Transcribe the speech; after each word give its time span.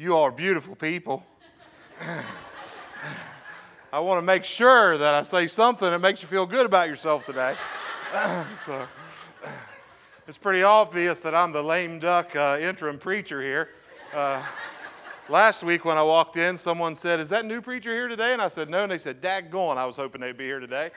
You 0.00 0.16
are 0.16 0.30
beautiful 0.30 0.74
people. 0.76 1.26
I 3.92 3.98
want 3.98 4.16
to 4.16 4.22
make 4.22 4.46
sure 4.46 4.96
that 4.96 5.12
I 5.12 5.22
say 5.22 5.46
something 5.46 5.90
that 5.90 5.98
makes 5.98 6.22
you 6.22 6.28
feel 6.28 6.46
good 6.46 6.64
about 6.64 6.88
yourself 6.88 7.26
today. 7.26 7.54
so 8.64 8.88
it's 10.26 10.38
pretty 10.38 10.62
obvious 10.62 11.20
that 11.20 11.34
I'm 11.34 11.52
the 11.52 11.62
lame 11.62 11.98
duck 11.98 12.34
uh, 12.34 12.56
interim 12.58 12.98
preacher 12.98 13.42
here. 13.42 13.68
Uh, 14.14 14.42
last 15.28 15.62
week 15.62 15.84
when 15.84 15.98
I 15.98 16.02
walked 16.02 16.38
in, 16.38 16.56
someone 16.56 16.94
said, 16.94 17.20
Is 17.20 17.28
that 17.28 17.44
new 17.44 17.60
preacher 17.60 17.92
here 17.92 18.08
today? 18.08 18.32
And 18.32 18.40
I 18.40 18.48
said, 18.48 18.70
No. 18.70 18.84
And 18.84 18.92
they 18.92 18.96
said, 18.96 19.20
Dag 19.20 19.50
going. 19.50 19.76
I 19.76 19.84
was 19.84 19.96
hoping 19.96 20.22
they'd 20.22 20.34
be 20.34 20.46
here 20.46 20.60
today. 20.60 20.92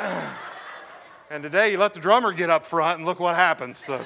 and 1.30 1.40
today 1.40 1.70
you 1.70 1.78
let 1.78 1.94
the 1.94 2.00
drummer 2.00 2.32
get 2.32 2.50
up 2.50 2.64
front 2.64 2.98
and 2.98 3.06
look 3.06 3.20
what 3.20 3.36
happens. 3.36 3.78
So. 3.78 4.04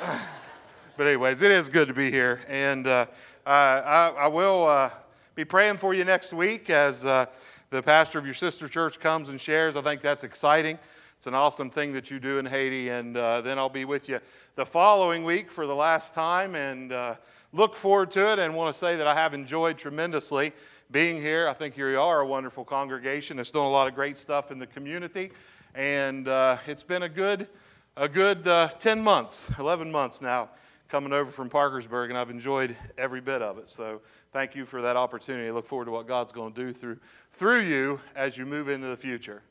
but, 0.96 1.08
anyways, 1.08 1.42
it 1.42 1.50
is 1.50 1.68
good 1.68 1.88
to 1.88 1.94
be 1.94 2.08
here. 2.08 2.42
And 2.46 2.86
uh, 2.86 3.06
I, 3.50 4.14
I, 4.16 4.26
will 4.28 4.66
uh, 4.66 4.90
be 5.34 5.44
praying 5.44 5.78
for 5.78 5.92
you 5.92 6.04
next 6.04 6.32
week 6.32 6.70
as 6.70 7.04
uh, 7.04 7.26
the 7.70 7.82
pastor 7.82 8.20
of 8.20 8.24
your 8.24 8.34
sister 8.34 8.68
church 8.68 9.00
comes 9.00 9.28
and 9.28 9.40
shares. 9.40 9.74
I 9.74 9.82
think 9.82 10.02
that's 10.02 10.22
exciting. 10.22 10.78
It's 11.16 11.26
an 11.26 11.34
awesome 11.34 11.68
thing 11.68 11.92
that 11.94 12.12
you 12.12 12.20
do 12.20 12.38
in 12.38 12.46
Haiti. 12.46 12.90
And 12.90 13.16
uh, 13.16 13.40
then 13.40 13.58
I'll 13.58 13.68
be 13.68 13.84
with 13.84 14.08
you 14.08 14.20
the 14.54 14.64
following 14.64 15.24
week 15.24 15.50
for 15.50 15.66
the 15.66 15.74
last 15.74 16.14
time 16.14 16.54
and 16.54 16.92
uh, 16.92 17.16
look 17.52 17.74
forward 17.74 18.12
to 18.12 18.32
it 18.32 18.38
and 18.38 18.54
want 18.54 18.72
to 18.72 18.78
say 18.78 18.94
that 18.94 19.08
I 19.08 19.14
have 19.14 19.34
enjoyed 19.34 19.76
tremendously 19.78 20.52
being 20.92 21.20
here. 21.20 21.48
I 21.48 21.52
think 21.52 21.76
you 21.76 22.00
are 22.00 22.20
a 22.20 22.26
wonderful 22.26 22.64
congregation. 22.64 23.40
It's 23.40 23.50
doing 23.50 23.66
a 23.66 23.70
lot 23.70 23.88
of 23.88 23.96
great 23.96 24.16
stuff 24.16 24.52
in 24.52 24.60
the 24.60 24.66
community. 24.68 25.32
And 25.74 26.28
uh, 26.28 26.58
it's 26.68 26.84
been 26.84 27.02
a 27.02 27.08
good, 27.08 27.48
a 27.96 28.08
good 28.08 28.44
10 28.78 29.00
months, 29.00 29.50
11 29.58 29.90
months 29.90 30.22
now 30.22 30.50
coming 30.90 31.12
over 31.12 31.30
from 31.30 31.48
Parkersburg, 31.48 32.10
and 32.10 32.18
I've 32.18 32.30
enjoyed 32.30 32.76
every 32.98 33.20
bit 33.20 33.42
of 33.42 33.58
it. 33.58 33.68
So 33.68 34.00
thank 34.32 34.56
you 34.56 34.64
for 34.64 34.82
that 34.82 34.96
opportunity. 34.96 35.48
I 35.48 35.52
look 35.52 35.66
forward 35.66 35.84
to 35.84 35.92
what 35.92 36.08
God's 36.08 36.32
going 36.32 36.52
to 36.52 36.66
do 36.66 36.72
through, 36.72 36.98
through 37.30 37.60
you 37.60 38.00
as 38.16 38.36
you 38.36 38.44
move 38.44 38.68
into 38.68 38.88
the 38.88 38.96
future. 38.96 39.42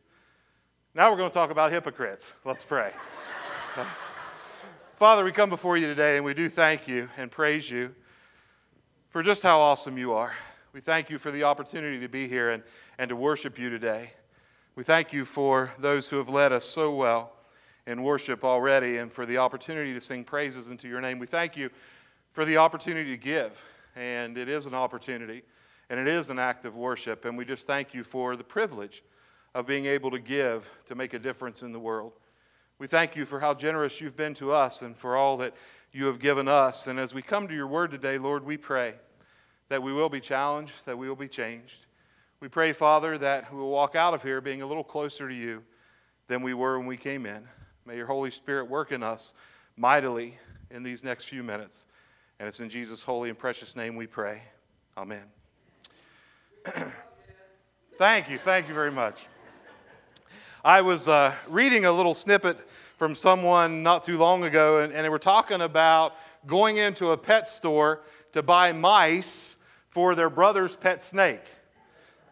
Now 0.94 1.10
we're 1.10 1.18
going 1.18 1.30
to 1.30 1.34
talk 1.34 1.50
about 1.50 1.72
hypocrites. 1.72 2.34
Let's 2.44 2.66
pray. 2.66 2.92
Father, 4.96 5.24
we 5.24 5.32
come 5.32 5.50
before 5.50 5.78
you 5.78 5.88
today 5.88 6.18
and 6.18 6.26
we 6.26 6.34
do 6.34 6.50
thank 6.50 6.90
you 6.90 7.10
and 7.16 7.32
praise 7.32 7.72
you 7.72 7.96
for 9.08 9.24
just 9.24 9.42
how 9.42 9.60
awesome 9.60 9.98
you 9.98 10.12
are. 10.12 10.36
We 10.74 10.82
thank 10.82 11.10
you 11.10 11.18
for 11.18 11.32
the 11.32 11.44
opportunity 11.44 12.02
to 12.02 12.10
be 12.10 12.28
here 12.28 12.50
and, 12.50 12.64
and 12.98 13.08
to 13.10 13.16
worship 13.16 13.58
you 13.58 13.70
today. 13.70 14.12
We 14.76 14.84
thank 14.84 15.14
you 15.14 15.24
for 15.24 15.72
those 15.80 16.10
who 16.10 16.18
have 16.18 16.28
led 16.28 16.52
us 16.52 16.66
so 16.66 16.94
well 16.94 17.32
in 17.90 18.04
worship 18.04 18.44
already 18.44 18.98
and 18.98 19.12
for 19.12 19.26
the 19.26 19.40
opportunity 19.40 19.94
to 19.96 20.00
sing 20.00 20.24
praises 20.24 20.70
into 20.70 20.88
your 20.88 21.02
name. 21.02 21.18
We 21.18 21.26
thank 21.26 21.58
you 21.58 21.72
for 22.34 22.46
the 22.46 22.58
opportunity 22.58 23.10
to 23.10 23.18
give, 23.18 23.66
and 23.96 24.38
it 24.38 24.48
is 24.48 24.68
an 24.68 24.76
opportunity, 24.76 25.42
and 25.90 26.00
it 26.00 26.08
is 26.08 26.30
an 26.30 26.38
act 26.38 26.66
of 26.66 26.76
worship, 26.76 27.26
and 27.26 27.36
we 27.36 27.46
just 27.46 27.66
thank 27.66 27.96
you 27.96 28.04
for 28.04 28.36
the 28.36 28.44
privilege 28.44 29.02
of 29.56 29.66
being 29.66 29.88
able 29.88 30.12
to 30.12 30.20
give 30.20 30.72
to 30.86 30.94
make 30.94 31.16
a 31.16 31.20
difference 31.20 31.64
in 31.64 31.72
the 31.72 31.80
world. 31.80 32.14
We 32.78 32.86
thank 32.86 33.16
you 33.16 33.26
for 33.26 33.40
how 33.40 33.56
generous 33.56 34.00
you've 34.00 34.16
been 34.16 34.36
to 34.36 34.52
us 34.52 34.84
and 34.84 34.96
for 34.96 35.18
all 35.18 35.38
that 35.38 35.56
you 35.92 36.06
have 36.06 36.20
given 36.20 36.48
us. 36.48 36.86
And 36.86 37.00
as 37.00 37.16
we 37.16 37.24
come 37.24 37.48
to 37.48 37.56
your 37.56 37.66
word 37.66 37.90
today, 37.90 38.20
Lord, 38.20 38.46
we 38.46 38.56
pray 38.56 38.94
that 39.70 39.82
we 39.82 39.94
will 39.94 40.10
be 40.10 40.22
challenged, 40.22 40.86
that 40.86 40.98
we 40.98 41.10
will 41.10 41.16
be 41.16 41.28
changed. 41.28 41.88
We 42.40 42.50
pray, 42.50 42.72
Father, 42.72 43.18
that 43.18 43.52
we 43.52 43.60
will 43.60 43.72
walk 43.72 43.96
out 43.96 44.14
of 44.14 44.22
here 44.22 44.42
being 44.42 44.62
a 44.62 44.68
little 44.68 44.84
closer 44.84 45.28
to 45.28 45.34
you 45.34 45.64
than 46.28 46.44
we 46.44 46.54
were 46.54 46.78
when 46.78 46.88
we 46.88 46.96
came 46.96 47.26
in. 47.26 47.48
May 47.90 47.98
your 47.98 48.06
Holy 48.06 48.30
Spirit 48.30 48.70
work 48.70 48.92
in 48.92 49.02
us 49.02 49.34
mightily 49.76 50.38
in 50.70 50.84
these 50.84 51.04
next 51.04 51.26
few 51.26 51.42
minutes. 51.42 51.88
And 52.38 52.48
it's 52.48 52.60
in 52.60 52.70
Jesus' 52.70 53.02
holy 53.02 53.30
and 53.30 53.38
precious 53.38 53.76
name 53.76 53.96
we 53.96 54.06
pray. 54.06 54.44
Amen. 54.96 55.24
thank 57.98 58.30
you. 58.30 58.38
Thank 58.38 58.68
you 58.68 58.76
very 58.76 58.92
much. 58.92 59.26
I 60.64 60.82
was 60.82 61.08
uh, 61.08 61.34
reading 61.48 61.86
a 61.86 61.92
little 61.92 62.14
snippet 62.14 62.60
from 62.98 63.16
someone 63.16 63.82
not 63.82 64.04
too 64.04 64.20
long 64.20 64.44
ago, 64.44 64.82
and, 64.82 64.94
and 64.94 65.04
they 65.04 65.10
were 65.10 65.18
talking 65.18 65.62
about 65.62 66.14
going 66.46 66.78
into 66.78 67.10
a 67.10 67.18
pet 67.18 67.50
store 67.50 68.04
to 68.34 68.44
buy 68.44 68.72
mice 68.72 69.58
for 69.88 70.14
their 70.14 70.30
brother's 70.30 70.76
pet 70.76 71.02
snake. 71.02 71.42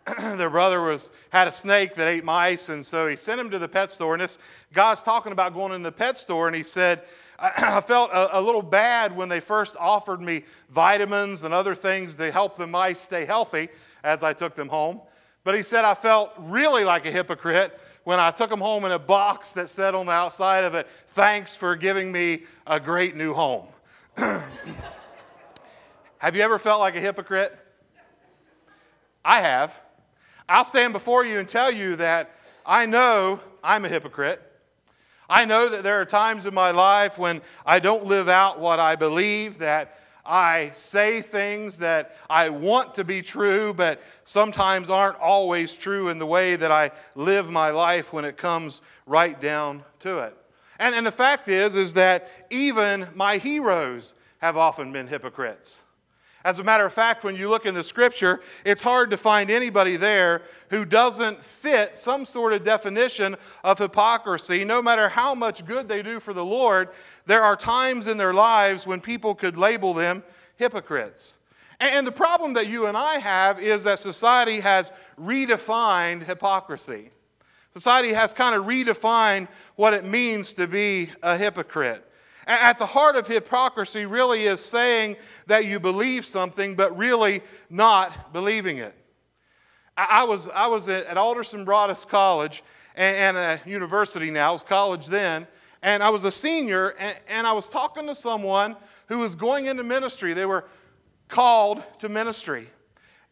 their 0.37 0.49
brother 0.49 0.81
was 0.81 1.11
had 1.29 1.47
a 1.47 1.51
snake 1.51 1.95
that 1.95 2.07
ate 2.07 2.23
mice, 2.23 2.69
and 2.69 2.85
so 2.85 3.07
he 3.07 3.15
sent 3.15 3.41
him 3.41 3.49
to 3.49 3.59
the 3.59 3.67
pet 3.67 3.91
store. 3.91 4.13
And 4.13 4.21
this 4.21 4.39
guy's 4.73 5.03
talking 5.03 5.31
about 5.31 5.53
going 5.53 5.73
in 5.73 5.83
the 5.83 5.91
pet 5.91 6.17
store, 6.17 6.47
and 6.47 6.55
he 6.55 6.63
said, 6.63 7.03
I, 7.39 7.81
felt 7.81 8.11
a, 8.11 8.39
a, 8.39 8.41
little 8.41 8.61
bad 8.61 9.15
when 9.15 9.29
they 9.29 9.39
first 9.39 9.75
offered 9.77 10.21
me 10.21 10.43
vitamins 10.69 11.43
and 11.43 11.53
other 11.53 11.75
things 11.75 12.15
to 12.15 12.31
help 12.31 12.57
the 12.57 12.67
mice 12.67 12.99
stay 12.99 13.25
healthy 13.25 13.67
as 14.03 14.23
I 14.23 14.33
took 14.33 14.55
them 14.55 14.69
home. 14.69 15.01
But 15.43 15.55
he 15.55 15.61
said, 15.61 15.85
I 15.85 15.93
felt 15.93 16.33
really 16.37 16.83
like 16.83 17.05
a 17.05 17.11
hypocrite 17.11 17.79
when 18.05 18.19
I 18.19 18.31
took 18.31 18.49
them 18.49 18.61
home 18.61 18.85
in 18.85 18.93
a 18.93 18.99
box 18.99 19.53
that 19.53 19.67
said 19.67 19.93
on 19.93 20.05
the 20.05 20.13
outside 20.13 20.63
of 20.63 20.73
it, 20.75 20.87
Thanks 21.07 21.55
for 21.57 21.75
giving 21.75 22.11
me 22.11 22.43
a 22.65 22.79
great 22.79 23.15
new 23.15 23.33
home. 23.33 23.67
have 24.17 24.45
you 26.33 26.41
ever 26.41 26.57
felt 26.57 26.79
like 26.79 26.95
a 26.95 27.01
hypocrite? 27.01 27.57
I 29.25 29.41
have. 29.41 29.81
I'll 30.49 30.63
stand 30.63 30.93
before 30.93 31.25
you 31.25 31.39
and 31.39 31.47
tell 31.47 31.71
you 31.71 31.97
that 31.97 32.31
I 32.65 32.85
know 32.85 33.39
I'm 33.63 33.85
a 33.85 33.89
hypocrite. 33.89 34.41
I 35.29 35.43
know 35.43 35.67
that 35.67 35.83
there 35.83 35.99
are 35.99 36.05
times 36.05 36.45
in 36.45 36.53
my 36.53 36.71
life 36.71 37.17
when 37.17 37.41
I 37.65 37.79
don't 37.79 38.05
live 38.05 38.29
out 38.29 38.59
what 38.59 38.79
I 38.79 38.95
believe, 38.95 39.57
that 39.57 39.99
I 40.25 40.71
say 40.73 41.21
things 41.21 41.79
that 41.79 42.15
I 42.29 42.49
want 42.49 42.93
to 42.95 43.03
be 43.03 43.21
true, 43.21 43.73
but 43.73 44.01
sometimes 44.23 44.89
aren't 44.89 45.17
always 45.19 45.77
true 45.77 46.09
in 46.09 46.19
the 46.19 46.25
way 46.25 46.55
that 46.55 46.71
I 46.71 46.91
live 47.15 47.49
my 47.49 47.71
life 47.71 48.13
when 48.13 48.25
it 48.25 48.37
comes 48.37 48.81
right 49.05 49.39
down 49.39 49.83
to 49.99 50.19
it. 50.19 50.35
And, 50.79 50.95
and 50.95 51.05
the 51.05 51.11
fact 51.11 51.47
is, 51.47 51.75
is 51.75 51.93
that 51.93 52.29
even 52.49 53.07
my 53.15 53.37
heroes 53.37 54.13
have 54.39 54.55
often 54.57 54.91
been 54.91 55.07
hypocrites. 55.07 55.83
As 56.47 56.59
a 56.59 56.63
matter 56.63 56.85
of 56.85 56.93
fact, 56.93 57.25
when 57.25 57.35
you 57.35 57.49
look 57.49 57.65
in 57.65 57.73
the 57.73 57.83
scripture, 57.83 58.39
it's 58.63 58.81
hard 58.81 59.11
to 59.11 59.17
find 59.17 59.49
anybody 59.49 59.97
there 59.97 60.43
who 60.69 60.85
doesn't 60.85 61.43
fit 61.43 61.93
some 61.93 62.23
sort 62.23 62.53
of 62.53 62.63
definition 62.63 63.35
of 63.65 63.77
hypocrisy. 63.79 64.63
No 64.63 64.81
matter 64.81 65.09
how 65.09 65.35
much 65.35 65.65
good 65.65 65.89
they 65.89 66.01
do 66.01 66.21
for 66.21 66.31
the 66.31 66.45
Lord, 66.45 66.87
there 67.25 67.43
are 67.43 67.57
times 67.57 68.07
in 68.07 68.15
their 68.15 68.33
lives 68.33 68.87
when 68.87 69.01
people 69.01 69.35
could 69.35 69.57
label 69.57 69.93
them 69.93 70.23
hypocrites. 70.55 71.39
And 71.81 72.07
the 72.07 72.13
problem 72.13 72.53
that 72.53 72.67
you 72.67 72.85
and 72.85 72.95
I 72.95 73.15
have 73.15 73.61
is 73.61 73.83
that 73.83 73.99
society 73.99 74.61
has 74.61 74.93
redefined 75.19 76.23
hypocrisy. 76.23 77.11
Society 77.71 78.13
has 78.13 78.33
kind 78.33 78.55
of 78.55 78.63
redefined 78.63 79.49
what 79.75 79.93
it 79.93 80.05
means 80.05 80.53
to 80.53 80.65
be 80.65 81.09
a 81.21 81.35
hypocrite. 81.35 82.06
At 82.47 82.77
the 82.77 82.85
heart 82.85 83.17
of 83.17 83.27
hypocrisy 83.27 84.05
really 84.05 84.43
is 84.43 84.63
saying 84.63 85.17
that 85.47 85.65
you 85.65 85.79
believe 85.79 86.25
something, 86.25 86.75
but 86.75 86.97
really 86.97 87.41
not 87.69 88.31
believing 88.31 88.77
it. 88.77 88.95
I 89.97 90.23
was, 90.23 90.49
I 90.49 90.67
was 90.67 90.87
at 90.87 91.17
Alderson 91.17 91.65
Broaddus 91.65 92.07
College 92.07 92.63
and, 92.95 93.35
a 93.37 93.61
university 93.65 94.31
now, 94.31 94.49
it 94.49 94.53
was 94.53 94.63
college 94.63 95.07
then, 95.07 95.45
and 95.83 96.01
I 96.01 96.09
was 96.09 96.23
a 96.23 96.31
senior, 96.31 96.89
and, 96.99 97.19
and 97.27 97.45
I 97.45 97.53
was 97.53 97.69
talking 97.69 98.07
to 98.07 98.15
someone 98.15 98.75
who 99.07 99.19
was 99.19 99.35
going 99.35 99.67
into 99.67 99.83
ministry. 99.83 100.33
They 100.33 100.45
were 100.45 100.65
called 101.27 101.83
to 101.99 102.09
ministry. 102.09 102.67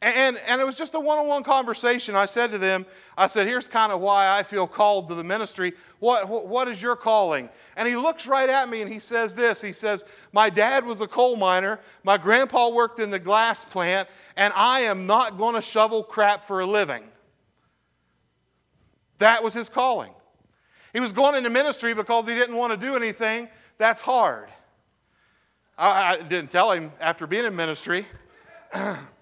And, 0.01 0.37
and 0.47 0.61
it 0.61 0.65
was 0.65 0.77
just 0.77 0.93
a 0.93 0.99
one 0.99 1.17
on 1.17 1.27
one 1.27 1.43
conversation. 1.43 2.15
I 2.15 2.25
said 2.25 2.51
to 2.51 2.57
them, 2.57 2.85
I 3.17 3.27
said, 3.27 3.47
here's 3.47 3.67
kind 3.67 3.91
of 3.91 4.01
why 4.01 4.37
I 4.37 4.43
feel 4.43 4.67
called 4.67 5.07
to 5.07 5.15
the 5.15 5.23
ministry. 5.23 5.73
What, 5.99 6.47
what, 6.47 6.67
is 6.67 6.81
your 6.81 6.95
calling? 6.95 7.49
And 7.75 7.87
he 7.87 7.95
looks 7.95 8.27
right 8.27 8.49
at 8.49 8.69
me 8.69 8.81
and 8.81 8.91
he 8.91 8.99
says 8.99 9.33
this 9.33 9.61
He 9.61 9.71
says, 9.71 10.03
My 10.31 10.49
dad 10.49 10.85
was 10.85 11.01
a 11.01 11.07
coal 11.07 11.37
miner, 11.37 11.79
my 12.03 12.17
grandpa 12.17 12.69
worked 12.69 12.99
in 12.99 13.09
the 13.09 13.19
glass 13.19 13.65
plant, 13.65 14.07
and 14.35 14.53
I 14.55 14.81
am 14.81 15.07
not 15.07 15.37
going 15.37 15.55
to 15.55 15.61
shovel 15.61 16.03
crap 16.03 16.45
for 16.45 16.59
a 16.59 16.65
living. 16.65 17.03
That 19.17 19.43
was 19.43 19.53
his 19.53 19.69
calling. 19.69 20.11
He 20.93 20.99
was 20.99 21.13
going 21.13 21.35
into 21.35 21.49
ministry 21.49 21.93
because 21.93 22.27
he 22.27 22.33
didn't 22.33 22.57
want 22.57 22.71
to 22.73 22.77
do 22.77 22.95
anything 22.95 23.49
that's 23.77 24.01
hard. 24.01 24.49
I, 25.77 26.13
I 26.13 26.21
didn't 26.21 26.51
tell 26.51 26.71
him 26.71 26.91
after 26.99 27.27
being 27.27 27.45
in 27.45 27.55
ministry. 27.55 28.05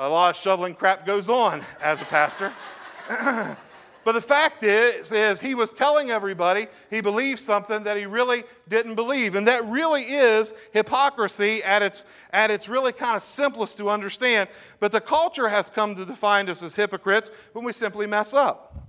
a 0.00 0.08
lot 0.08 0.30
of 0.30 0.36
shoveling 0.36 0.74
crap 0.74 1.04
goes 1.04 1.28
on 1.28 1.62
as 1.82 2.00
a 2.00 2.06
pastor. 2.06 2.50
but 3.08 4.12
the 4.12 4.20
fact 4.20 4.62
is, 4.62 5.12
is 5.12 5.42
he 5.42 5.54
was 5.54 5.74
telling 5.74 6.10
everybody 6.10 6.68
he 6.88 7.02
believed 7.02 7.38
something 7.38 7.82
that 7.82 7.98
he 7.98 8.06
really 8.06 8.44
didn't 8.66 8.94
believe. 8.94 9.34
And 9.34 9.46
that 9.46 9.62
really 9.66 10.00
is 10.00 10.54
hypocrisy 10.72 11.62
at 11.62 11.82
its, 11.82 12.06
at 12.32 12.50
its 12.50 12.66
really 12.66 12.92
kind 12.92 13.14
of 13.14 13.20
simplest 13.20 13.76
to 13.76 13.90
understand. 13.90 14.48
But 14.78 14.90
the 14.90 15.02
culture 15.02 15.50
has 15.50 15.68
come 15.68 15.94
to 15.96 16.06
define 16.06 16.48
us 16.48 16.62
as 16.62 16.74
hypocrites 16.74 17.30
when 17.52 17.66
we 17.66 17.72
simply 17.74 18.06
mess 18.06 18.32
up. 18.32 18.88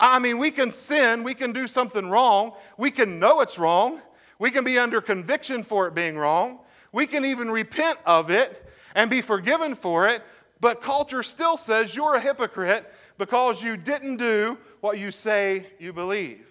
I 0.00 0.18
mean, 0.18 0.38
we 0.38 0.50
can 0.50 0.70
sin, 0.70 1.22
we 1.22 1.34
can 1.34 1.52
do 1.52 1.66
something 1.66 2.08
wrong, 2.08 2.54
we 2.78 2.90
can 2.90 3.18
know 3.18 3.42
it's 3.42 3.58
wrong, 3.58 4.00
we 4.38 4.50
can 4.50 4.64
be 4.64 4.78
under 4.78 5.02
conviction 5.02 5.62
for 5.62 5.86
it 5.86 5.94
being 5.94 6.16
wrong, 6.16 6.60
we 6.92 7.06
can 7.06 7.26
even 7.26 7.50
repent 7.50 7.98
of 8.04 8.30
it, 8.30 8.63
and 8.94 9.10
be 9.10 9.20
forgiven 9.20 9.74
for 9.74 10.08
it, 10.08 10.22
but 10.60 10.80
culture 10.80 11.22
still 11.22 11.56
says 11.56 11.94
you're 11.94 12.14
a 12.14 12.20
hypocrite 12.20 12.90
because 13.18 13.62
you 13.62 13.76
didn't 13.76 14.16
do 14.16 14.58
what 14.80 14.98
you 14.98 15.10
say 15.10 15.66
you 15.78 15.92
believe. 15.92 16.46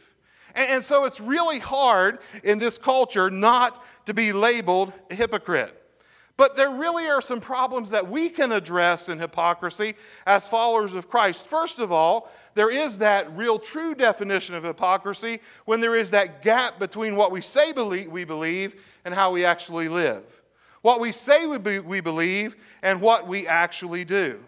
And, 0.56 0.84
so 0.84 1.06
it's 1.06 1.19
really 1.19 1.60
hard 1.60 2.19
in 2.44 2.60
this 2.60 2.78
culture 2.78 3.31
not 3.31 3.84
to 4.06 4.13
be 4.13 4.34
labeled 4.34 4.94
a 5.10 5.16
hypocrite. 5.16 5.80
But 6.36 6.56
there 6.56 6.72
really 6.72 7.07
are 7.07 7.22
some 7.22 7.40
problems 7.40 7.92
that 7.92 8.10
we 8.10 8.30
can 8.30 8.51
address 8.51 9.07
in 9.07 9.19
hypocrisy 9.19 9.95
as 10.25 10.50
followers 10.50 10.95
of 10.95 11.07
Christ. 11.07 11.48
First 11.48 11.80
of 11.80 11.92
all, 11.92 12.31
there 12.56 12.72
is 12.72 13.00
that 13.00 13.36
real 13.36 13.60
true 13.60 13.94
definition 13.94 14.56
of 14.56 14.63
hypocrisy 14.63 15.42
when 15.66 15.80
there 15.80 15.95
is 15.95 16.12
that 16.12 16.42
gap 16.42 16.80
between 16.80 17.16
what 17.16 17.31
we 17.31 17.42
say 17.42 17.72
we 17.72 18.24
believe 18.24 18.84
and 19.06 19.13
how 19.13 19.31
we 19.31 19.45
actually 19.45 19.90
live. 19.90 20.43
What 20.83 21.00
we 21.00 21.12
say 21.12 21.47
we 21.47 21.80
we 21.80 22.01
believe 22.01 22.56
and 22.83 23.01
what 23.01 23.25
we 23.25 23.47
actually 23.47 24.03
do. 24.06 24.39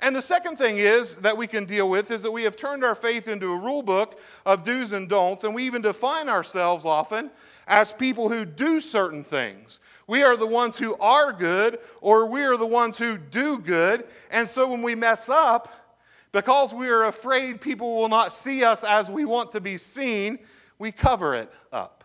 And 0.00 0.16
the 0.16 0.22
second 0.22 0.56
thing 0.56 0.78
is 0.78 1.18
that 1.18 1.36
we 1.36 1.46
can 1.46 1.66
deal 1.66 1.90
with 1.90 2.10
is 2.10 2.22
that 2.22 2.30
we 2.30 2.44
have 2.44 2.56
turned 2.56 2.84
our 2.84 2.94
faith 2.94 3.28
into 3.28 3.52
a 3.52 3.56
rule 3.56 3.82
book 3.82 4.18
of 4.46 4.64
do's 4.64 4.92
and 4.92 5.08
don'ts, 5.08 5.44
and 5.44 5.54
we 5.54 5.64
even 5.64 5.82
define 5.82 6.28
ourselves 6.28 6.84
often 6.84 7.30
as 7.66 7.92
people 7.92 8.30
who 8.30 8.44
do 8.44 8.80
certain 8.80 9.22
things. 9.22 9.78
We 10.06 10.22
are 10.22 10.38
the 10.38 10.46
ones 10.46 10.78
who 10.78 10.96
are 10.96 11.34
good, 11.34 11.80
or 12.00 12.30
we 12.30 12.44
are 12.44 12.56
the 12.56 12.66
ones 12.66 12.96
who 12.96 13.18
do 13.18 13.58
good. 13.58 14.04
And 14.30 14.48
so 14.48 14.70
when 14.70 14.82
we 14.82 14.94
mess 14.94 15.28
up, 15.28 15.98
because 16.32 16.72
we 16.72 16.88
are 16.88 17.04
afraid 17.04 17.60
people 17.60 17.96
will 17.96 18.08
not 18.08 18.32
see 18.32 18.64
us 18.64 18.84
as 18.84 19.10
we 19.10 19.26
want 19.26 19.52
to 19.52 19.60
be 19.60 19.76
seen, 19.76 20.38
we 20.78 20.92
cover 20.92 21.34
it 21.34 21.52
up. 21.72 21.97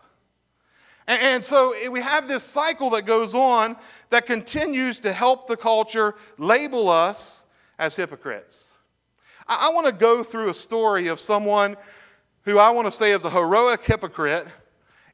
And, 1.06 1.42
so 1.42 1.74
we 1.90 2.00
have 2.00 2.28
this 2.28 2.42
cycle 2.42 2.90
that 2.90 3.04
goes 3.04 3.34
on 3.34 3.76
that 4.08 4.24
continues 4.24 5.00
to 5.00 5.12
help 5.12 5.46
the 5.46 5.56
culture 5.56 6.14
label 6.38 6.88
us 6.88 7.44
as 7.78 7.94
hypocrites. 7.94 8.74
I 9.46 9.70
want 9.74 9.86
to 9.86 9.92
go 9.92 10.22
through 10.22 10.48
a 10.48 10.54
story 10.54 11.08
of 11.08 11.20
someone 11.20 11.76
who 12.42 12.58
I 12.58 12.70
want 12.70 12.86
to 12.86 12.90
say 12.90 13.12
is 13.12 13.26
a 13.26 13.30
heroic 13.30 13.84
hypocrite 13.84 14.46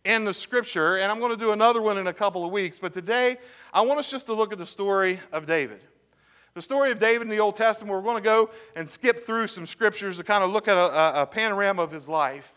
in 0.05 0.25
the 0.25 0.33
scripture, 0.33 0.99
and 0.99 1.11
I'm 1.11 1.19
going 1.19 1.33
to 1.33 1.37
do 1.37 1.53
another 1.53 1.83
one 1.83 1.99
in 1.99 2.07
a 2.07 2.13
couple 2.13 2.45
of 2.45 2.53
weeks. 2.53 2.79
But 2.79 2.93
today, 2.93 3.39
I 3.73 3.81
want 3.83 3.99
us 3.99 4.11
just 4.11 4.27
to 4.27 4.33
look 4.33 4.53
at 4.53 4.59
the 4.59 4.67
story 4.67 5.19
of 5.33 5.47
David. 5.47 5.81
The 6.55 6.63
story 6.63 6.91
of 6.91 6.99
David 6.99 7.23
in 7.23 7.29
the 7.29 7.41
Old 7.41 7.57
Testament, 7.57 7.93
we're 7.93 8.03
going 8.03 8.17
to 8.17 8.23
go 8.23 8.51
and 8.75 8.89
skip 8.89 9.21
through 9.21 9.49
some 9.49 9.67
scriptures 9.67 10.17
to 10.19 10.25
kind 10.25 10.43
of 10.43 10.51
look 10.51 10.69
at 10.69 10.77
a, 10.77 11.23
a 11.23 11.27
panorama 11.27 11.83
of 11.83 11.91
his 11.91 12.09
life. 12.09 12.55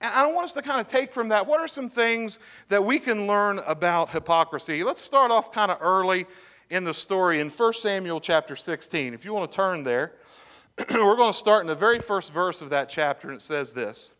And 0.00 0.12
I 0.12 0.26
want 0.30 0.44
us 0.44 0.52
to 0.54 0.62
kind 0.62 0.80
of 0.80 0.86
take 0.86 1.12
from 1.12 1.28
that 1.28 1.46
what 1.46 1.60
are 1.60 1.68
some 1.68 1.88
things 1.88 2.38
that 2.68 2.84
we 2.84 2.98
can 2.98 3.26
learn 3.26 3.60
about 3.60 4.10
hypocrisy. 4.10 4.84
Let's 4.84 5.00
start 5.00 5.30
off 5.30 5.52
kind 5.52 5.70
of 5.70 5.78
early 5.80 6.26
in 6.70 6.84
the 6.84 6.94
story 6.94 7.40
in 7.40 7.48
1 7.48 7.72
Samuel 7.74 8.20
chapter 8.20 8.56
16. 8.56 9.14
If 9.14 9.24
you 9.24 9.32
want 9.32 9.50
to 9.50 9.56
turn 9.56 9.84
there, 9.84 10.12
we're 10.90 11.16
going 11.16 11.32
to 11.32 11.38
start 11.38 11.62
in 11.62 11.68
the 11.68 11.74
very 11.74 12.00
first 12.00 12.32
verse 12.32 12.60
of 12.60 12.70
that 12.70 12.88
chapter, 12.88 13.28
and 13.28 13.36
it 13.36 13.40
says 13.40 13.72
this 13.72 14.14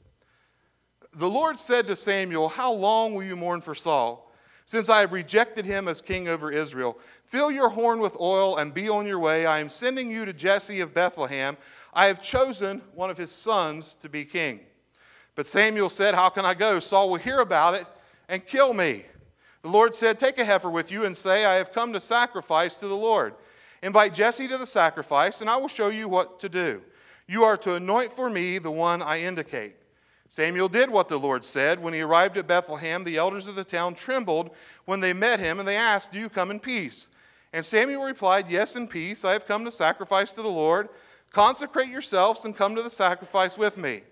the 1.16 1.30
Lord 1.30 1.58
said 1.58 1.86
to 1.86 1.96
Samuel, 1.96 2.48
How 2.48 2.72
long 2.72 3.14
will 3.14 3.22
you 3.22 3.36
mourn 3.36 3.60
for 3.60 3.74
Saul? 3.74 4.32
Since 4.66 4.88
I 4.88 5.00
have 5.00 5.12
rejected 5.12 5.64
him 5.66 5.88
as 5.88 6.00
king 6.00 6.26
over 6.26 6.50
Israel, 6.50 6.98
fill 7.24 7.52
your 7.52 7.68
horn 7.68 8.00
with 8.00 8.18
oil 8.18 8.56
and 8.56 8.72
be 8.72 8.88
on 8.88 9.06
your 9.06 9.18
way. 9.18 9.44
I 9.44 9.60
am 9.60 9.68
sending 9.68 10.10
you 10.10 10.24
to 10.24 10.32
Jesse 10.32 10.80
of 10.80 10.94
Bethlehem. 10.94 11.56
I 11.92 12.06
have 12.06 12.22
chosen 12.22 12.80
one 12.94 13.10
of 13.10 13.18
his 13.18 13.30
sons 13.30 13.94
to 13.96 14.08
be 14.08 14.24
king. 14.24 14.60
But 15.34 15.46
Samuel 15.46 15.88
said, 15.88 16.14
How 16.14 16.28
can 16.28 16.44
I 16.44 16.54
go? 16.54 16.78
Saul 16.78 17.10
will 17.10 17.18
hear 17.18 17.40
about 17.40 17.74
it 17.74 17.86
and 18.28 18.44
kill 18.44 18.74
me. 18.74 19.04
The 19.62 19.68
Lord 19.68 19.94
said, 19.94 20.18
Take 20.18 20.38
a 20.38 20.44
heifer 20.44 20.70
with 20.70 20.92
you 20.92 21.04
and 21.04 21.16
say, 21.16 21.44
I 21.44 21.54
have 21.54 21.72
come 21.72 21.92
to 21.92 22.00
sacrifice 22.00 22.74
to 22.76 22.86
the 22.86 22.96
Lord. 22.96 23.34
Invite 23.82 24.14
Jesse 24.14 24.48
to 24.48 24.58
the 24.58 24.66
sacrifice, 24.66 25.40
and 25.40 25.50
I 25.50 25.56
will 25.56 25.68
show 25.68 25.88
you 25.88 26.08
what 26.08 26.40
to 26.40 26.48
do. 26.48 26.82
You 27.26 27.44
are 27.44 27.56
to 27.58 27.74
anoint 27.74 28.12
for 28.12 28.30
me 28.30 28.58
the 28.58 28.70
one 28.70 29.02
I 29.02 29.20
indicate. 29.20 29.76
Samuel 30.28 30.68
did 30.68 30.90
what 30.90 31.08
the 31.08 31.18
Lord 31.18 31.44
said. 31.44 31.82
When 31.82 31.94
he 31.94 32.00
arrived 32.00 32.36
at 32.36 32.46
Bethlehem, 32.46 33.04
the 33.04 33.16
elders 33.16 33.46
of 33.46 33.54
the 33.54 33.64
town 33.64 33.94
trembled 33.94 34.50
when 34.84 35.00
they 35.00 35.12
met 35.12 35.40
him, 35.40 35.58
and 35.58 35.68
they 35.68 35.76
asked, 35.76 36.12
Do 36.12 36.18
you 36.18 36.28
come 36.28 36.50
in 36.50 36.60
peace? 36.60 37.10
And 37.52 37.64
Samuel 37.64 38.04
replied, 38.04 38.48
Yes, 38.48 38.74
in 38.74 38.88
peace. 38.88 39.24
I 39.24 39.32
have 39.32 39.46
come 39.46 39.64
to 39.64 39.70
sacrifice 39.70 40.32
to 40.32 40.42
the 40.42 40.48
Lord. 40.48 40.88
Consecrate 41.30 41.88
yourselves 41.88 42.44
and 42.44 42.56
come 42.56 42.74
to 42.74 42.82
the 42.82 42.90
sacrifice 42.90 43.56
with 43.56 43.76
me. 43.76 44.02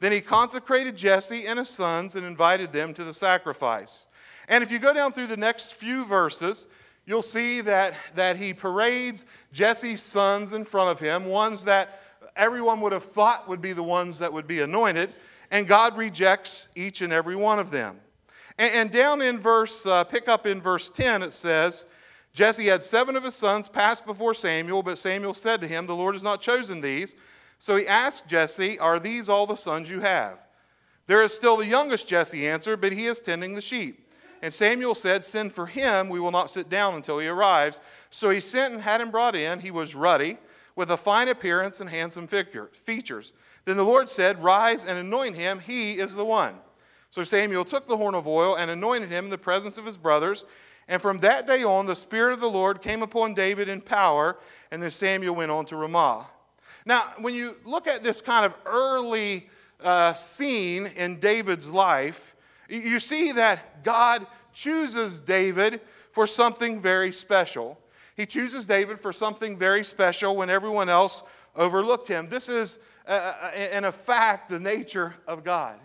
Then 0.00 0.12
he 0.12 0.20
consecrated 0.20 0.96
Jesse 0.96 1.46
and 1.46 1.58
his 1.58 1.68
sons 1.68 2.16
and 2.16 2.26
invited 2.26 2.72
them 2.72 2.92
to 2.94 3.04
the 3.04 3.14
sacrifice. 3.14 4.08
And 4.48 4.64
if 4.64 4.72
you 4.72 4.78
go 4.78 4.92
down 4.92 5.12
through 5.12 5.28
the 5.28 5.36
next 5.36 5.74
few 5.74 6.04
verses, 6.04 6.66
you'll 7.06 7.22
see 7.22 7.60
that, 7.60 7.94
that 8.14 8.36
he 8.36 8.52
parades 8.52 9.26
Jesse's 9.52 10.02
sons 10.02 10.52
in 10.52 10.64
front 10.64 10.90
of 10.90 10.98
him, 10.98 11.26
ones 11.26 11.64
that 11.64 12.00
everyone 12.34 12.80
would 12.80 12.92
have 12.92 13.04
thought 13.04 13.48
would 13.48 13.60
be 13.60 13.72
the 13.72 13.82
ones 13.82 14.18
that 14.18 14.32
would 14.32 14.46
be 14.46 14.60
anointed 14.60 15.12
and 15.50 15.66
God 15.66 15.96
rejects 15.96 16.68
each 16.74 17.02
and 17.02 17.12
every 17.12 17.36
one 17.36 17.58
of 17.58 17.70
them. 17.70 17.98
And, 18.58 18.74
and 18.74 18.90
down 18.90 19.20
in 19.20 19.38
verse, 19.38 19.84
uh, 19.84 20.04
pick 20.04 20.28
up 20.28 20.46
in 20.46 20.60
verse 20.60 20.90
10, 20.90 21.22
it 21.22 21.32
says, 21.32 21.86
Jesse 22.32 22.66
had 22.66 22.82
seven 22.82 23.16
of 23.16 23.24
his 23.24 23.34
sons 23.34 23.68
pass 23.68 24.00
before 24.00 24.34
Samuel, 24.34 24.82
but 24.82 24.98
Samuel 24.98 25.34
said 25.34 25.60
to 25.60 25.66
him, 25.66 25.86
The 25.86 25.96
Lord 25.96 26.14
has 26.14 26.22
not 26.22 26.40
chosen 26.40 26.80
these. 26.80 27.16
So 27.60 27.76
he 27.76 27.86
asked 27.86 28.26
Jesse, 28.26 28.78
Are 28.78 28.98
these 28.98 29.28
all 29.28 29.46
the 29.46 29.54
sons 29.54 29.90
you 29.90 30.00
have? 30.00 30.38
There 31.06 31.22
is 31.22 31.34
still 31.34 31.58
the 31.58 31.66
youngest, 31.66 32.08
Jesse 32.08 32.48
answered, 32.48 32.80
but 32.80 32.92
he 32.92 33.06
is 33.06 33.20
tending 33.20 33.54
the 33.54 33.60
sheep. 33.60 34.08
And 34.42 34.52
Samuel 34.52 34.94
said, 34.94 35.24
Send 35.24 35.52
for 35.52 35.66
him, 35.66 36.08
we 36.08 36.18
will 36.18 36.30
not 36.30 36.50
sit 36.50 36.70
down 36.70 36.94
until 36.94 37.18
he 37.18 37.28
arrives. 37.28 37.82
So 38.08 38.30
he 38.30 38.40
sent 38.40 38.72
and 38.72 38.82
had 38.82 39.02
him 39.02 39.10
brought 39.10 39.36
in. 39.36 39.60
He 39.60 39.70
was 39.70 39.94
ruddy, 39.94 40.38
with 40.74 40.90
a 40.90 40.96
fine 40.96 41.28
appearance 41.28 41.80
and 41.80 41.90
handsome 41.90 42.26
figure, 42.26 42.70
features. 42.72 43.34
Then 43.66 43.76
the 43.76 43.84
Lord 43.84 44.08
said, 44.08 44.42
Rise 44.42 44.86
and 44.86 44.96
anoint 44.96 45.36
him, 45.36 45.60
he 45.60 45.98
is 45.98 46.14
the 46.14 46.24
one. 46.24 46.54
So 47.10 47.24
Samuel 47.24 47.66
took 47.66 47.86
the 47.86 47.98
horn 47.98 48.14
of 48.14 48.26
oil 48.26 48.56
and 48.56 48.70
anointed 48.70 49.10
him 49.10 49.26
in 49.26 49.30
the 49.30 49.36
presence 49.36 49.76
of 49.76 49.84
his 49.84 49.98
brothers. 49.98 50.46
And 50.88 51.02
from 51.02 51.18
that 51.18 51.46
day 51.46 51.62
on, 51.62 51.84
the 51.84 51.94
Spirit 51.94 52.32
of 52.32 52.40
the 52.40 52.48
Lord 52.48 52.80
came 52.80 53.02
upon 53.02 53.34
David 53.34 53.68
in 53.68 53.82
power, 53.82 54.38
and 54.70 54.82
then 54.82 54.90
Samuel 54.90 55.34
went 55.34 55.50
on 55.50 55.66
to 55.66 55.76
Ramah. 55.76 56.26
Now, 56.86 57.02
when 57.18 57.34
you 57.34 57.56
look 57.64 57.86
at 57.86 58.02
this 58.02 58.22
kind 58.22 58.44
of 58.44 58.56
early 58.66 59.48
uh, 59.82 60.12
scene 60.14 60.86
in 60.86 61.20
David's 61.20 61.72
life, 61.72 62.34
you 62.68 63.00
see 63.00 63.32
that 63.32 63.82
God 63.82 64.26
chooses 64.52 65.20
David 65.20 65.80
for 66.12 66.26
something 66.26 66.80
very 66.80 67.12
special. 67.12 67.78
He 68.16 68.26
chooses 68.26 68.66
David 68.66 68.98
for 68.98 69.12
something 69.12 69.56
very 69.56 69.84
special 69.84 70.36
when 70.36 70.50
everyone 70.50 70.88
else 70.88 71.22
overlooked 71.56 72.06
him. 72.06 72.28
This 72.28 72.48
is 72.48 72.78
uh, 73.06 73.34
uh, 73.42 73.50
in 73.72 73.84
a 73.84 73.92
fact, 73.92 74.50
the 74.50 74.60
nature 74.60 75.14
of 75.26 75.42
God. 75.42 75.78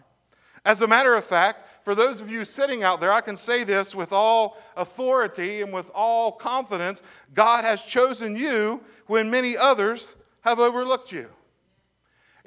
As 0.66 0.82
a 0.82 0.88
matter 0.88 1.16
of 1.16 1.24
fact, 1.24 1.64
for 1.84 1.96
those 1.96 2.22
of 2.22 2.30
you 2.30 2.44
sitting 2.44 2.84
out 2.84 3.00
there, 3.00 3.12
I 3.12 3.22
can 3.22 3.38
say 3.38 3.64
this 3.64 3.96
with 3.96 4.12
all 4.12 4.58
authority 4.76 5.62
and 5.62 5.72
with 5.72 5.90
all 5.94 6.32
confidence 6.32 7.02
God 7.34 7.64
has 7.66 7.84
chosen 7.84 8.36
you 8.36 8.82
when 9.08 9.30
many 9.30 9.56
others 9.56 10.16
have 10.46 10.60
overlooked 10.60 11.12
you. 11.12 11.28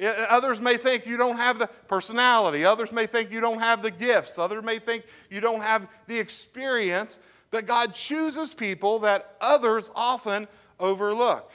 Uh, 0.00 0.06
others 0.30 0.60
may 0.60 0.76
think 0.76 1.04
you 1.04 1.16
don't 1.16 1.36
have 1.36 1.58
the 1.58 1.66
personality. 1.88 2.64
Others 2.64 2.92
may 2.92 3.06
think 3.06 3.30
you 3.30 3.40
don't 3.40 3.58
have 3.58 3.82
the 3.82 3.90
gifts. 3.90 4.38
Others 4.38 4.64
may 4.64 4.78
think 4.78 5.04
you 5.28 5.40
don't 5.40 5.60
have 5.60 5.88
the 6.06 6.18
experience. 6.18 7.18
But 7.50 7.66
God 7.66 7.92
chooses 7.92 8.54
people 8.54 9.00
that 9.00 9.36
others 9.40 9.90
often 9.94 10.46
overlook. 10.78 11.52